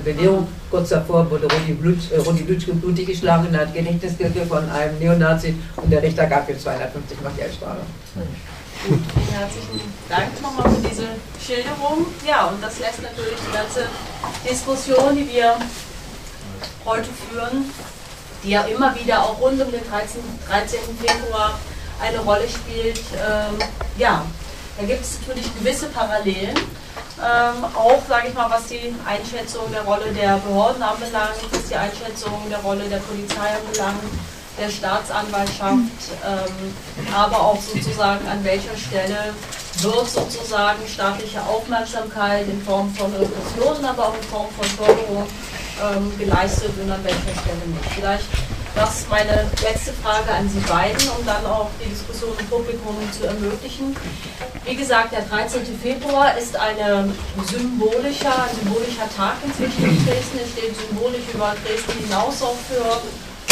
[0.70, 5.00] Kurz davor wurde Rudi, Blut, äh, Rudi Lutschke blutig geschlagen und hat Gedächtniskirche von einem
[5.00, 7.80] Neonazi und der Richter gab ihm 250 Mark Geldstrafe.
[8.88, 9.00] Gut,
[9.34, 11.08] herzlichen Dank nochmal für diese
[11.44, 12.06] Schilderung.
[12.24, 13.88] Ja, und das lässt natürlich die ganze
[14.48, 15.56] Diskussion, die wir
[16.86, 17.74] heute führen,
[18.44, 20.22] die ja immer wieder auch rund um den 13.
[20.48, 20.80] 13.
[21.02, 21.58] Februar
[22.00, 23.58] eine Rolle spielt, ähm,
[23.98, 24.24] ja,
[24.78, 26.56] da gibt es natürlich gewisse Parallelen.
[26.56, 31.76] Ähm, auch, sage ich mal, was die Einschätzung der Rolle der Behörden anbelangt, was die
[31.76, 34.04] Einschätzung der Rolle der Polizei anbelangt,
[34.60, 36.74] der Staatsanwaltschaft, ähm,
[37.14, 39.34] aber auch sozusagen an welcher Stelle
[39.82, 45.28] wird sozusagen staatliche Aufmerksamkeit in Form von Repressionen, aber auch in Form von Förderung
[45.84, 47.92] ähm, geleistet und an welcher Stelle nicht.
[47.94, 48.26] Vielleicht
[48.76, 53.26] das meine letzte Frage an Sie beiden, um dann auch die Diskussion im Publikum zu
[53.26, 53.96] ermöglichen.
[54.66, 55.62] Wie gesagt, der 13.
[55.82, 57.14] Februar ist eine
[57.46, 60.40] symbolischer, ein symbolischer Tag inzwischen in Dresden.
[60.44, 62.84] Es steht symbolisch über Dresden hinaus auch für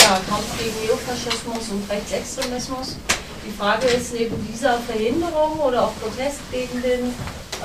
[0.04, 2.98] ja, Kampf gegen Neofaschismus und Rechtsextremismus.
[3.46, 7.14] Die Frage ist, neben dieser Verhinderung oder auch Protest gegen den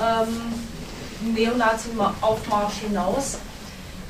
[0.01, 3.37] ähm, Neonazi-Aufmarsch hinaus,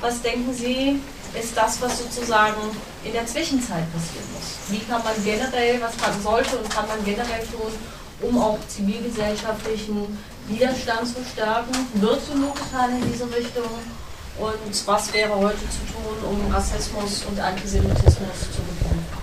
[0.00, 1.00] was denken Sie,
[1.38, 2.60] ist das, was sozusagen
[3.04, 4.58] in der Zwischenzeit passieren muss.
[4.68, 7.72] Wie kann man generell, was kann, sollte und kann man generell tun,
[8.22, 10.18] um auch zivilgesellschaftlichen
[10.48, 11.72] Widerstand zu stärken?
[11.94, 13.70] Wird genug getan in diese Richtung?
[14.38, 19.20] Und was wäre heute zu tun, um Rassismus und Antisemitismus zu bekämpfen?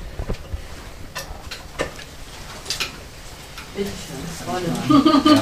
[3.76, 4.24] Bitte schön,
[4.64, 5.42] Ja.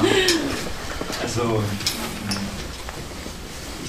[1.22, 1.62] Also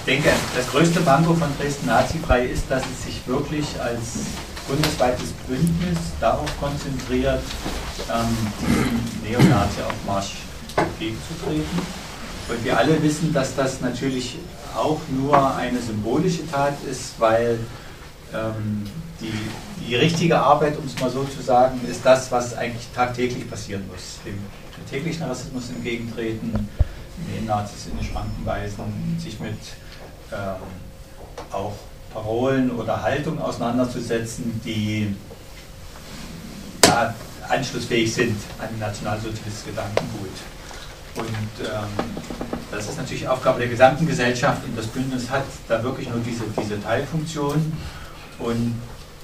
[0.07, 4.23] denke, das größte Manko von Dresden Nazifrei ist, dass es sich wirklich als
[4.67, 7.43] bundesweites Bündnis darauf konzentriert,
[8.09, 10.36] ähm, diesem Neonazi-Aufmarsch
[10.78, 12.07] entgegenzutreten.
[12.50, 14.38] Und wir alle wissen, dass das natürlich
[14.76, 17.60] auch nur eine symbolische Tat ist, weil
[18.34, 18.86] ähm,
[19.20, 19.34] die,
[19.86, 23.86] die richtige Arbeit, um es mal so zu sagen, ist das, was eigentlich tagtäglich passieren
[23.91, 24.20] muss.
[24.26, 24.38] Dem
[24.89, 26.70] täglichen Rassismus entgegentreten,
[27.34, 29.58] Neonazis in die Schranken weisen, sich mit
[30.32, 30.62] ähm,
[31.52, 31.74] auch
[32.14, 35.16] Parolen oder Haltungen auseinanderzusetzen, die
[36.86, 37.14] ja,
[37.50, 40.32] anschlussfähig sind an nationalsozialistisches Gedankengut.
[41.18, 42.24] Und ähm,
[42.72, 46.43] das ist natürlich Aufgabe der gesamten Gesellschaft und das Bündnis hat da wirklich nur diese,
[46.61, 47.74] diese Teilfunktion.
[48.39, 48.76] Und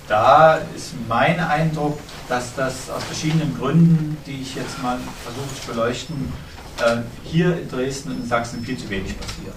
[0.08, 5.68] da ist mein Eindruck, dass das aus verschiedenen Gründen, die ich jetzt mal versuche zu
[5.68, 6.34] beleuchten,
[6.80, 9.56] äh, hier in Dresden und in Sachsen viel zu wenig passiert.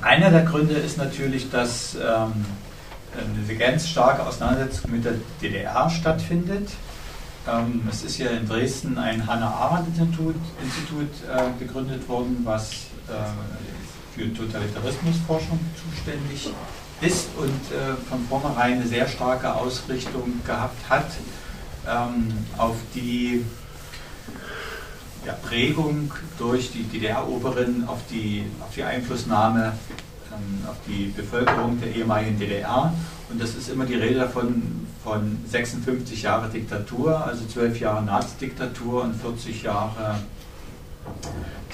[0.00, 2.44] Einer der Gründe ist natürlich, dass ähm,
[3.16, 6.68] eine ganz starke Auseinandersetzung mit der DDR stattfindet.
[7.46, 12.72] Ähm, es ist ja in Dresden ein Hannah-Arendt-Institut Institut, äh, gegründet worden, was
[13.08, 16.48] äh, für Totalitarismusforschung zuständig
[17.00, 21.10] ist und äh, von vornherein eine sehr starke Ausrichtung gehabt hat
[21.86, 23.44] ähm, auf die
[25.26, 29.74] ja, Prägung durch die DDR-Oberen auf die, auf die Einflussnahme
[30.32, 32.94] ähm, auf die Bevölkerung der ehemaligen DDR.
[33.28, 39.02] Und das ist immer die Rede davon von 56 Jahre Diktatur, also 12 Jahre Nazi-Diktatur
[39.02, 40.16] und 40 Jahre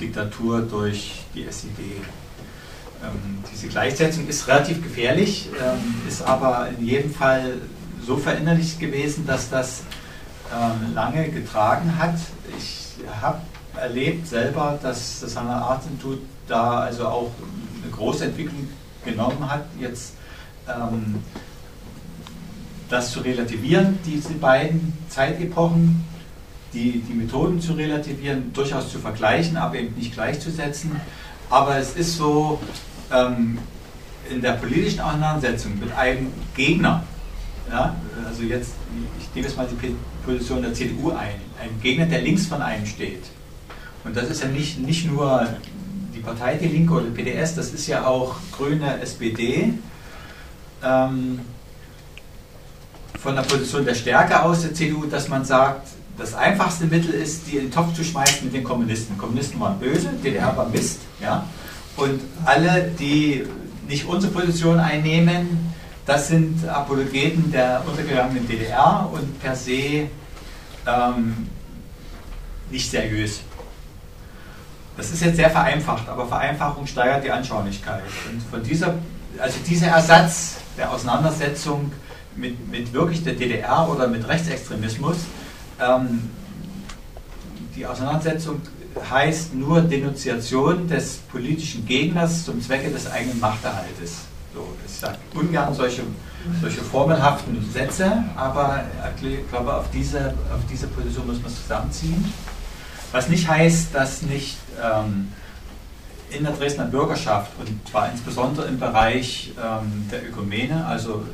[0.01, 1.79] Diktatur durch die SED.
[3.03, 7.55] Ähm, diese Gleichsetzung ist relativ gefährlich, ähm, ist aber in jedem Fall
[8.05, 9.83] so verinnerlicht gewesen, dass das
[10.53, 12.17] ähm, lange getragen hat.
[12.59, 13.41] Ich habe
[13.77, 17.31] erlebt selber, dass das Hannah Art Institut da also auch
[17.83, 18.69] eine große Entwicklung
[19.05, 20.15] genommen hat, jetzt
[20.69, 21.23] ähm,
[22.91, 26.05] das zu relativieren, diese beiden Zeitepochen,
[26.75, 31.01] die, die Methoden zu relativieren, durchaus zu vergleichen, aber eben nicht gleichzusetzen.
[31.49, 32.61] Aber es ist so,
[33.13, 33.59] ähm,
[34.29, 37.03] in der politischen Auseinandersetzung mit einem Gegner,
[37.71, 37.95] ja,
[38.27, 38.73] also jetzt,
[39.19, 42.87] ich nehme jetzt mal die Position der CDU ein, ein Gegner, der links von einem
[42.87, 43.25] steht.
[44.05, 45.47] Und das ist ja nicht, nicht nur
[46.15, 49.75] die Partei Die Linke oder PDS, das ist ja auch Grüne SPD.
[50.83, 51.41] Ähm,
[53.19, 57.47] von der Position der Stärke aus der CDU, dass man sagt, das einfachste Mittel ist,
[57.47, 59.17] die in den Topf zu schmeißen mit den Kommunisten.
[59.17, 61.01] Kommunisten waren böse, DDR war Mist.
[61.21, 61.47] Ja?
[61.97, 63.47] Und alle, die
[63.89, 65.73] nicht unsere Position einnehmen,
[66.07, 70.09] das sind Apologeten der untergegangenen DDR und per se
[70.87, 71.49] ähm,
[72.71, 73.41] nicht seriös.
[74.97, 78.03] Das ist jetzt sehr vereinfacht, aber Vereinfachung steigert die Anschaulichkeit.
[78.31, 78.95] Und von dieser,
[79.39, 81.93] also dieser Ersatz der Auseinandersetzung
[82.37, 85.17] mit, mit wirklich der DDR oder mit Rechtsextremismus,
[85.81, 86.31] ähm,
[87.77, 88.61] die Auseinandersetzung
[89.11, 94.23] heißt nur Denunziation des politischen Gegners zum Zwecke des eigenen Machterhaltes.
[94.53, 96.03] So, ich sage ungern solche,
[96.61, 98.83] solche formelhaften Sätze, aber
[99.23, 102.33] ich glaube, auf diese, auf diese Position muss man zusammenziehen.
[103.13, 105.33] Was nicht heißt, dass nicht ähm,
[106.31, 111.25] in der Dresdner Bürgerschaft und zwar insbesondere im Bereich ähm, der Ökumene, also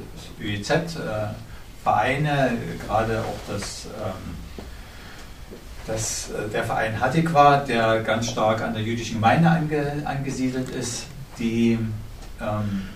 [0.41, 0.85] ÖEZ, äh,
[1.85, 4.35] gerade auch das, ähm,
[5.87, 11.05] das, äh, der Verein Hatikwa, der ganz stark an der jüdischen Gemeinde ange, angesiedelt ist,
[11.39, 11.79] die
[12.41, 12.89] ähm,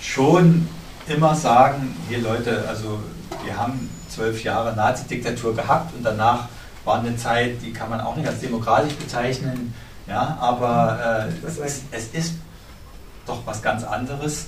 [0.00, 0.68] schon
[1.06, 3.00] immer sagen, hier Leute, also
[3.44, 6.48] wir haben zwölf Jahre Nazi-Diktatur gehabt und danach
[6.84, 9.74] war eine Zeit, die kann man auch nicht als demokratisch bezeichnen,
[10.06, 12.34] ja, aber äh, es, ist, es ist
[13.26, 14.46] doch was ganz anderes.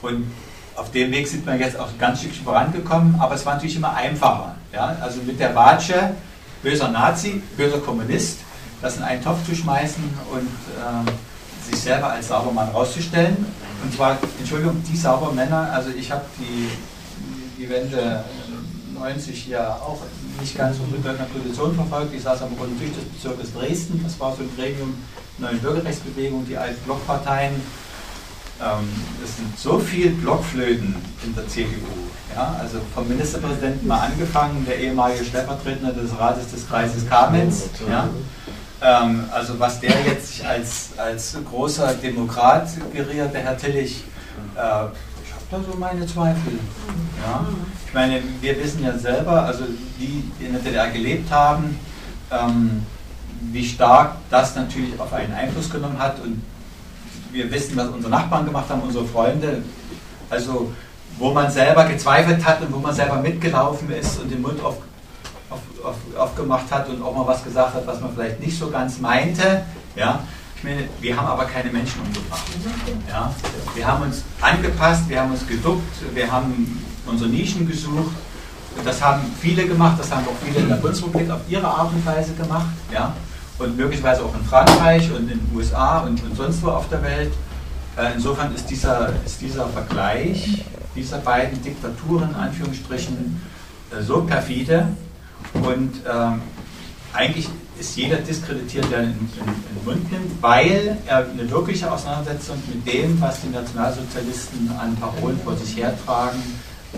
[0.00, 0.32] Und
[0.76, 3.76] auf dem Weg sind wir jetzt auch ein ganz Stückchen vorangekommen, aber es war natürlich
[3.76, 4.54] immer einfacher.
[4.72, 4.96] Ja?
[5.00, 6.14] Also mit der Watsche,
[6.62, 8.38] böser Nazi, böser Kommunist,
[8.80, 10.02] das in einen Topf zu schmeißen
[10.32, 13.36] und äh, sich selber als Saubermann rauszustellen.
[13.82, 16.68] Und zwar, Entschuldigung, die Saubermänner, also ich habe die,
[17.58, 18.24] die Wende
[18.94, 19.98] 90 ja auch
[20.40, 22.14] nicht ganz so mit einer Position verfolgt.
[22.14, 24.94] Ich saß am Grundtisch des Bezirkes Dresden, das war so ein Gremium
[25.38, 27.54] Neue Bürgerrechtsbewegung, die alten Blockparteien.
[28.62, 28.88] Ähm,
[29.24, 30.94] es sind so viele Blockflöten
[31.24, 31.88] in der CDU.
[32.34, 32.56] Ja?
[32.60, 37.64] Also vom Ministerpräsidenten mal angefangen, der ehemalige Stellvertreter des Rates des Kreises Kamenz.
[37.90, 38.08] Ja?
[38.80, 44.04] Ähm, also was der jetzt sich als, als großer Demokrat geriert, der Herr Tillich,
[44.54, 46.58] äh, ich habe da so meine Zweifel.
[47.26, 47.44] Ja?
[47.86, 49.64] Ich meine, wir wissen ja selber, also
[49.98, 51.78] die, die in der DDR gelebt haben,
[52.30, 52.86] ähm,
[53.50, 56.20] wie stark das natürlich auf einen Einfluss genommen hat.
[56.20, 56.42] Und
[57.32, 59.62] wir wissen, was unsere Nachbarn gemacht haben, unsere Freunde.
[60.30, 60.72] Also
[61.18, 64.76] wo man selber gezweifelt hat und wo man selber mitgelaufen ist und den Mund auf,
[65.50, 68.70] auf, auf, aufgemacht hat und auch mal was gesagt hat, was man vielleicht nicht so
[68.70, 69.62] ganz meinte.
[69.94, 70.20] Ja?
[70.56, 72.42] Ich meine, wir haben aber keine Menschen umgebracht.
[73.08, 73.32] Ja?
[73.74, 78.14] Wir haben uns angepasst, wir haben uns geduckt, wir haben unsere Nischen gesucht.
[78.84, 82.06] Das haben viele gemacht, das haben auch viele in der Bundesrepublik auf ihre Art und
[82.06, 82.68] Weise gemacht.
[82.90, 83.14] Ja?
[83.58, 87.02] Und möglicherweise auch in Frankreich und in den USA und, und sonst wo auf der
[87.02, 87.32] Welt.
[87.96, 93.40] Äh, insofern ist dieser, ist dieser Vergleich dieser beiden Diktaturen, in Anführungsstrichen,
[93.90, 94.88] äh, so perfide
[95.54, 96.42] und ähm,
[97.12, 97.48] eigentlich
[97.78, 103.20] ist jeder diskreditiert, der in, den Mund nimmt, weil er eine wirkliche Auseinandersetzung mit dem,
[103.20, 106.40] was die Nationalsozialisten an Parolen vor sich hertragen,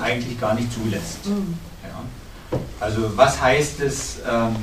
[0.00, 1.26] eigentlich gar nicht zulässt.
[1.26, 1.54] Mhm.
[1.82, 2.58] Ja.
[2.80, 4.56] Also was heißt es, ähm,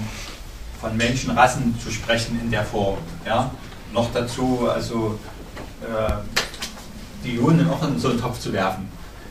[0.81, 2.97] von Menschenrassen zu sprechen in der Form.
[3.25, 3.51] Ja?
[3.93, 5.19] Noch dazu, also
[5.81, 6.11] äh,
[7.23, 8.89] die Juden auch in so einen Topf zu werfen.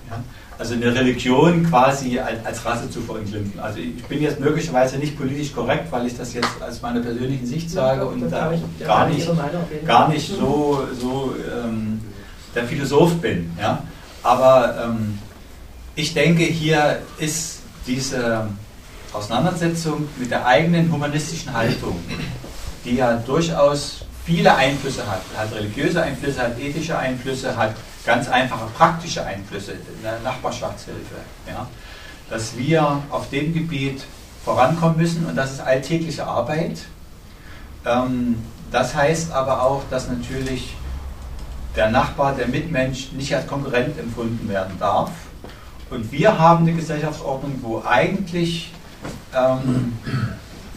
[0.09, 0.22] Ja?
[0.57, 3.59] Also eine Religion quasi als, als Rasse zu verunglimpfen.
[3.59, 7.46] Also ich bin jetzt möglicherweise nicht politisch korrekt, weil ich das jetzt aus meiner persönlichen
[7.46, 8.53] Sicht sage und da
[8.84, 9.26] gar nicht,
[9.86, 11.34] gar nicht so, so
[11.64, 12.01] ähm,
[12.55, 13.51] der Philosoph bin.
[13.59, 13.82] Ja?
[14.22, 15.18] Aber ähm,
[15.94, 18.46] ich denke, hier ist diese
[19.12, 21.96] Auseinandersetzung mit der eigenen humanistischen Haltung,
[22.84, 28.66] die ja durchaus viele Einflüsse hat, hat religiöse Einflüsse, hat ethische Einflüsse, hat ganz einfache
[28.76, 31.16] praktische Einflüsse in der Nachbarschaftshilfe.
[31.48, 31.66] Ja,
[32.28, 34.04] dass wir auf dem Gebiet
[34.44, 36.78] vorankommen müssen und das ist alltägliche Arbeit.
[37.84, 38.36] Ähm,
[38.70, 40.76] das heißt aber auch, dass natürlich
[41.76, 45.11] der Nachbar, der Mitmensch nicht als Konkurrent empfunden werden darf.
[45.90, 48.72] Und wir haben eine Gesellschaftsordnung, wo eigentlich
[49.34, 49.98] ähm,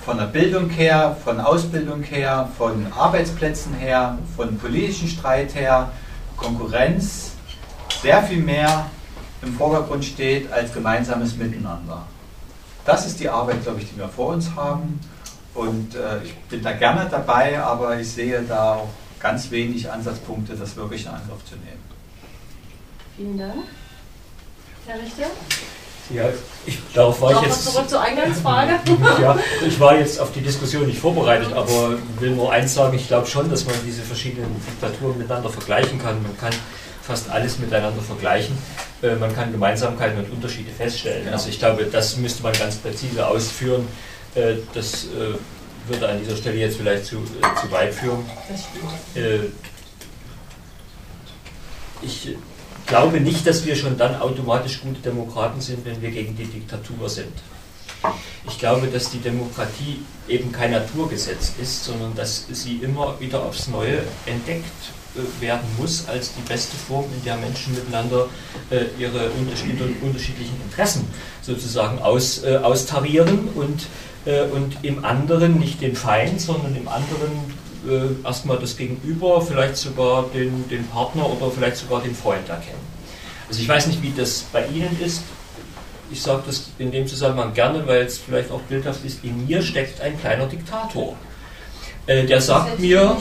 [0.03, 5.91] von der Bildung her, von Ausbildung her, von Arbeitsplätzen her, von politischen Streit her,
[6.36, 7.32] Konkurrenz
[8.01, 8.88] sehr viel mehr
[9.41, 12.05] im Vordergrund steht als gemeinsames Miteinander.
[12.86, 14.99] Das ist die Arbeit, glaube ich, die wir vor uns haben.
[15.53, 20.55] Und äh, ich bin da gerne dabei, aber ich sehe da auch ganz wenig Ansatzpunkte,
[20.55, 21.84] das wirklich in Angriff zu nehmen.
[23.15, 23.65] Vielen Dank.
[24.86, 25.28] Herr Richter?
[26.14, 26.26] Ja,
[26.66, 27.66] ich, darauf war ich jetzt.
[27.66, 28.80] zurück zur Eingangsfrage.
[29.22, 33.07] ja, ich war jetzt auf die Diskussion nicht vorbereitet, aber will nur eins sagen: Ich
[33.07, 36.22] glaube schon, dass man diese verschiedenen Diktaturen miteinander vergleichen kann.
[36.22, 36.53] Man kann
[37.01, 38.57] fast alles miteinander vergleichen.
[39.01, 41.28] Äh, man kann Gemeinsamkeiten und Unterschiede feststellen.
[41.30, 43.88] Also ich glaube, das müsste man ganz präzise ausführen.
[44.36, 47.18] Äh, das äh, würde an dieser Stelle jetzt vielleicht zu,
[47.61, 48.26] zu weit führen.
[52.01, 52.36] Ich
[52.86, 57.09] glaube nicht, dass wir schon dann automatisch gute Demokraten sind, wenn wir gegen die Diktatur
[57.09, 57.34] sind.
[58.47, 63.67] Ich glaube, dass die Demokratie eben kein Naturgesetz ist, sondern dass sie immer wieder aufs
[63.67, 64.65] Neue entdeckt
[65.15, 68.27] äh, werden muss als die beste Form, in der Menschen miteinander
[68.69, 71.07] äh, ihre unterschiedlichen Interessen
[71.41, 73.88] sozusagen aus, äh, austarieren und,
[74.25, 77.31] äh, und im anderen nicht den Feind, sondern im anderen
[77.88, 82.93] äh, erstmal das Gegenüber, vielleicht sogar den, den Partner oder vielleicht sogar den Freund erkennen.
[83.47, 85.23] Also ich weiß nicht, wie das bei Ihnen ist.
[86.11, 89.23] Ich sage das in dem Zusammenhang gerne, weil es vielleicht auch bildhaft ist.
[89.23, 91.15] In mir steckt ein kleiner Diktator.
[92.05, 93.17] Äh, der sagt mir,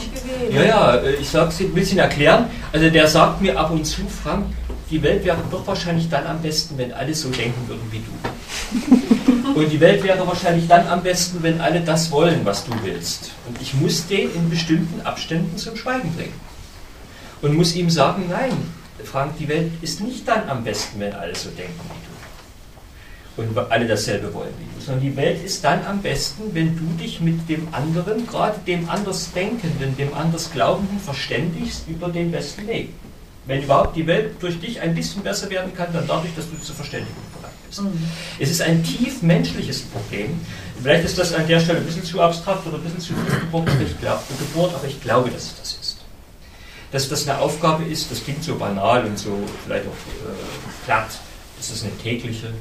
[0.51, 2.49] ja, ja, äh, ich sage es ein bisschen erklären.
[2.71, 4.47] Also der sagt mir ab und zu, Frank,
[4.89, 9.32] die Welt wäre doch wahrscheinlich dann am besten, wenn alle so denken würden wie du.
[9.55, 13.31] Und die Welt wäre wahrscheinlich dann am besten, wenn alle das wollen, was du willst.
[13.47, 16.33] Und ich muss den in bestimmten Abständen zum Schweigen bringen.
[17.41, 18.51] Und muss ihm sagen, nein,
[19.03, 23.49] Frank, die Welt ist nicht dann am besten, wenn alle so denken wie du.
[23.55, 24.83] Und alle dasselbe wollen wie du.
[24.83, 28.89] Sondern die Welt ist dann am besten, wenn du dich mit dem anderen, gerade dem
[28.89, 32.89] Andersdenkenden, dem Andersglaubenden, verständigst über den besten Weg.
[33.45, 36.59] Wenn überhaupt die Welt durch dich ein bisschen besser werden kann, dann dadurch, dass du
[36.59, 37.32] zur Verständigung
[37.73, 37.81] bist.
[37.81, 38.07] Mhm.
[38.39, 40.39] Es ist ein tief menschliches Problem.
[40.81, 44.73] Vielleicht ist das an der Stelle ein bisschen zu abstrakt oder ein bisschen zu gebohrt,
[44.75, 45.97] aber ich glaube, dass es das ist.
[46.91, 51.09] Dass das eine Aufgabe ist, das klingt so banal und so vielleicht auch äh, platt,
[51.57, 52.53] dass es eine tägliche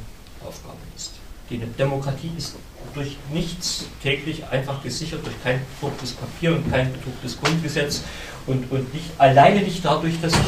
[0.44, 1.12] Aufgabe ist.
[1.50, 2.54] Die Demokratie ist
[2.94, 8.02] durch nichts täglich einfach gesichert, durch kein bedrucktes Papier und kein bedrucktes Grundgesetz
[8.46, 10.40] und, und nicht, alleine nicht dadurch, dass ich,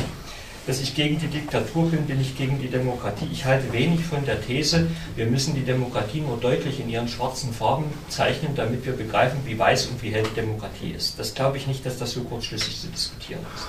[0.67, 3.29] dass ich gegen die Diktatur bin, bin ich gegen die Demokratie.
[3.31, 4.87] Ich halte wenig von der These,
[5.17, 9.59] wir müssen die Demokratie nur deutlich in ihren schwarzen Farben zeichnen, damit wir begreifen, wie
[9.59, 11.19] weiß und wie hell die Demokratie ist.
[11.19, 13.67] Das glaube ich nicht, dass das so kurzschlüssig zu diskutieren ist.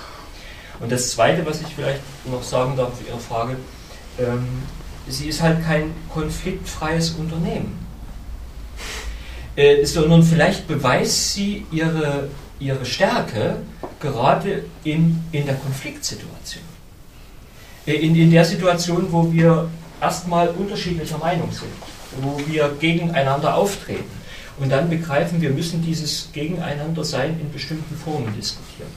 [0.80, 3.56] Und das Zweite, was ich vielleicht noch sagen darf für Ihre Frage,
[4.18, 4.46] ähm,
[5.08, 7.86] sie ist halt kein konfliktfreies Unternehmen.
[9.56, 12.28] Äh, sondern vielleicht beweist sie ihre,
[12.58, 13.56] ihre Stärke
[14.00, 16.75] gerade in, in der Konfliktsituation.
[17.86, 19.68] Äh, in, in der Situation, wo wir
[20.00, 21.70] erstmal unterschiedlicher Meinung sind,
[22.20, 24.16] wo wir gegeneinander auftreten.
[24.58, 28.90] Und dann begreifen, wir müssen dieses Gegeneinandersein in bestimmten Formen diskutieren.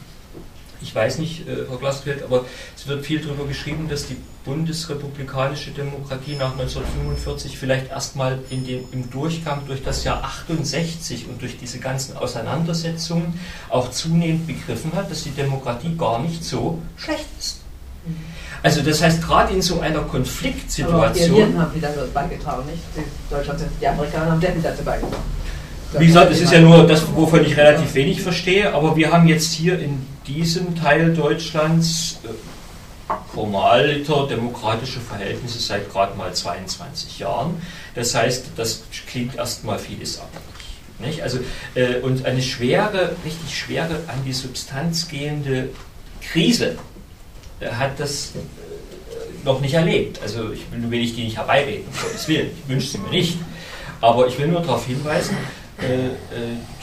[0.82, 4.16] Ich weiß nicht, äh, Frau Glasfeld, aber es wird viel darüber geschrieben, dass die
[4.46, 11.80] bundesrepublikanische Demokratie nach 1945 vielleicht erstmal im Durchgang durch das Jahr 68 und durch diese
[11.80, 13.38] ganzen Auseinandersetzungen
[13.68, 17.60] auch zunehmend begriffen hat, dass die Demokratie gar nicht so schlecht ist.
[18.62, 21.32] Also das heißt, gerade in so einer Konfliktsituation...
[21.32, 22.84] Aber die haben wieder beigetragen, nicht?
[22.96, 25.24] Die, Deutschland, die Amerikaner haben definitiv dazu beigetragen.
[25.98, 29.28] Wie gesagt, es ist ja nur das, wovon ich relativ wenig verstehe, aber wir haben
[29.28, 37.60] jetzt hier in diesem Teil Deutschlands äh, formaliter demokratische Verhältnisse seit gerade mal 22 Jahren.
[37.96, 40.30] Das heißt, das klingt erstmal vieles ab.
[41.00, 41.24] Nicht?
[41.24, 41.40] Also,
[41.74, 45.70] äh, und eine schwere, richtig schwere an die Substanz gehende
[46.22, 46.78] Krise
[47.66, 50.22] hat das äh, noch nicht erlebt.
[50.22, 52.52] Also ich will, will ich die nicht herbeireden, um Gottes Willen.
[52.64, 53.38] Ich wünsche sie mir nicht.
[54.02, 55.36] Aber ich will nur darauf hinweisen,
[55.82, 56.12] äh, äh,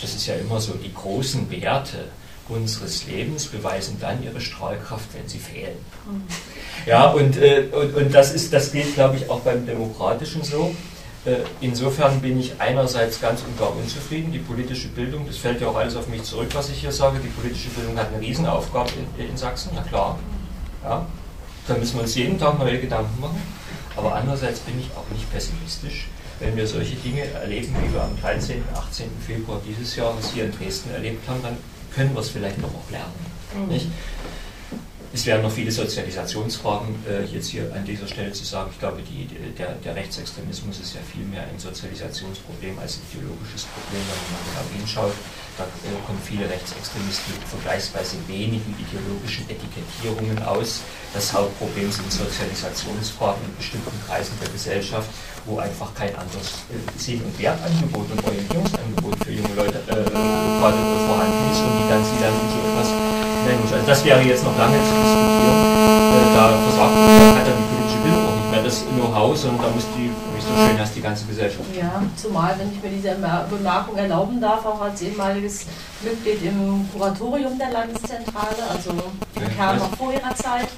[0.00, 2.04] das ist ja immer so, die großen Werte
[2.48, 5.76] unseres Lebens beweisen dann ihre Strahlkraft, wenn sie fehlen.
[6.06, 6.22] Mhm.
[6.86, 10.74] Ja, und, äh, und, und das, ist, das gilt, glaube ich, auch beim Demokratischen so.
[11.60, 14.30] Insofern bin ich einerseits ganz und gar unzufrieden.
[14.30, 17.18] Die politische Bildung, das fällt ja auch alles auf mich zurück, was ich hier sage.
[17.18, 20.20] Die politische Bildung hat eine Riesenaufgabe in, in Sachsen, na klar.
[20.82, 21.06] Ja,
[21.66, 23.42] da müssen wir uns jeden Tag neue Gedanken machen.
[23.96, 26.08] Aber andererseits bin ich auch nicht pessimistisch
[26.38, 29.10] wenn wir solche Dinge erleben, wie wir am 13., 18.
[29.26, 31.56] Februar dieses Jahres hier in Dresden erlebt haben, dann
[31.94, 33.12] können wir es vielleicht noch auch lernen.
[33.54, 33.68] Mhm.
[33.68, 33.86] Nicht?
[35.14, 38.68] Es wären noch viele Sozialisationsfragen äh, jetzt hier an dieser Stelle zu sagen.
[38.70, 43.64] Ich glaube, die, der, der, Rechtsextremismus ist ja viel mehr ein Sozialisationsproblem als ein ideologisches
[43.64, 45.14] Problem, wenn man genau hinschaut.
[45.56, 45.64] Da
[46.06, 50.82] kommen viele Rechtsextremisten mit vergleichsweise wenigen ideologischen Etikettierungen aus.
[51.14, 55.08] Das Hauptproblem sind Sozialisationsfragen in bestimmten Kreisen der Gesellschaft
[55.46, 60.78] wo einfach kein anderes äh, Sinn- und Wertangebot und Orientierungsangebot für junge Leute äh, gerade
[61.06, 63.74] vorhanden ist und die dann sie dann so etwas hineinrutscht.
[63.74, 65.58] Also das wäre jetzt noch lange zu diskutieren.
[66.10, 66.98] Äh, da versagt
[67.38, 67.65] hat dann die
[68.96, 71.64] nicht mehr das Know-how, sondern da muss die, wie so schön heißt, die ganze Gesellschaft.
[71.76, 73.16] Ja, zumal, wenn ich mir diese
[73.50, 75.66] Bemerkung erlauben darf, auch als ehemaliges
[76.02, 80.68] Mitglied im Kuratorium der Landeszentrale, also im Kern noch vor ihrer Zeit,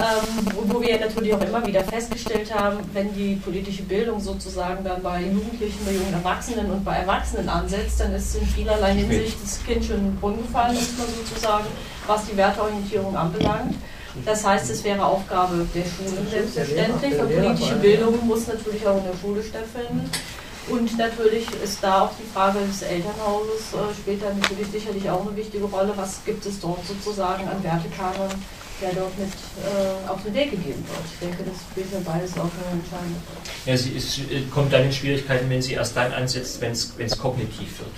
[0.00, 5.02] ähm, wo wir natürlich auch immer wieder festgestellt haben, wenn die politische Bildung sozusagen dann
[5.02, 9.62] bei Jugendlichen, bei jungen Erwachsenen und bei Erwachsenen ansetzt, dann ist in vielerlei Hinsicht das
[9.64, 11.66] Kind schon in den Brunnen gefallen, muss man sozusagen,
[12.06, 13.74] was die Werteorientierung anbelangt.
[14.24, 19.04] Das heißt, es wäre Aufgabe der Schulen selbstverständlich und politische Bildung muss natürlich auch in
[19.04, 20.10] der Schule stattfinden.
[20.68, 23.72] Und natürlich ist da auch die Frage des Elternhauses,
[24.06, 25.92] äh, da natürlich sicherlich auch eine wichtige Rolle.
[25.96, 28.30] Was gibt es dort sozusagen an Wertekanon,
[28.82, 31.04] der dort mit äh, auf den Weg gegeben wird.
[31.06, 33.40] Ich denke, das spielt ja beides auch eine entscheidende Rolle.
[33.64, 37.18] Ja, sie ist, äh, kommt dann in Schwierigkeiten, wenn sie erst dann ansetzt, wenn es
[37.18, 37.90] kognitiv wird.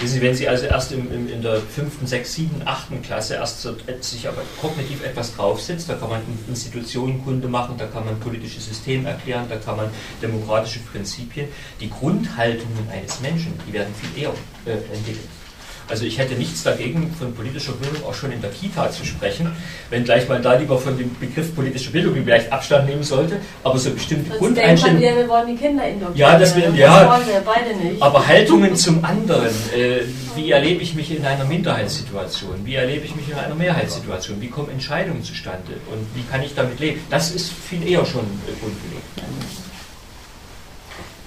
[0.00, 0.06] Mhm.
[0.06, 3.60] Sie, wenn sie also erst im, im, in der fünften, sechs, sieben, achten Klasse erst
[3.60, 8.18] so, äh, sich aber kognitiv etwas draufsetzt, da kann man Institutionenkunde machen, da kann man
[8.18, 9.90] politische Systeme erklären, da kann man
[10.22, 11.48] demokratische Prinzipien.
[11.80, 14.32] Die Grundhaltungen eines Menschen, die werden viel eher
[14.64, 15.28] äh, entwickelt.
[15.90, 19.50] Also ich hätte nichts dagegen, von politischer Bildung auch schon in der Kita zu sprechen,
[19.90, 23.90] wenngleich man da lieber von dem Begriff politische Bildung vielleicht Abstand nehmen sollte, aber so
[23.90, 25.02] bestimmte Grundeinstellungen...
[25.02, 25.82] Wir, wir wollen die Kinder
[26.14, 28.00] Ja, das, wir, ja, das wollen wir beide nicht.
[28.00, 30.02] Aber Haltungen zum anderen, äh,
[30.36, 34.48] wie erlebe ich mich in einer Minderheitssituation, wie erlebe ich mich in einer Mehrheitssituation, wie
[34.48, 38.52] kommen Entscheidungen zustande und wie kann ich damit leben, das ist viel eher schon äh,
[38.60, 39.00] grundgelegt.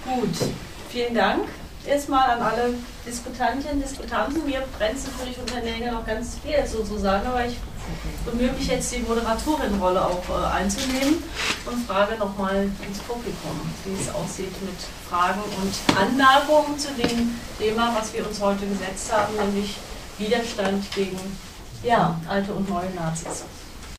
[0.06, 0.50] Gut,
[0.90, 1.44] vielen Dank.
[1.86, 2.74] Erstmal an alle
[3.06, 4.46] Diskutantinnen, Diskutanten.
[4.46, 7.58] Mir brennt natürlich unter den Nägeln noch ganz viel sozusagen, aber ich
[8.26, 11.24] bemühe mich jetzt, die Moderatorin-Rolle auch äh, einzunehmen
[11.66, 14.76] und frage nochmal ins Publikum, wie es aussieht mit
[15.10, 19.78] Fragen und Anmerkungen zu dem Thema, was wir uns heute gesetzt haben, nämlich
[20.18, 21.20] Widerstand gegen
[21.84, 23.44] ja, alte und neue Nazis.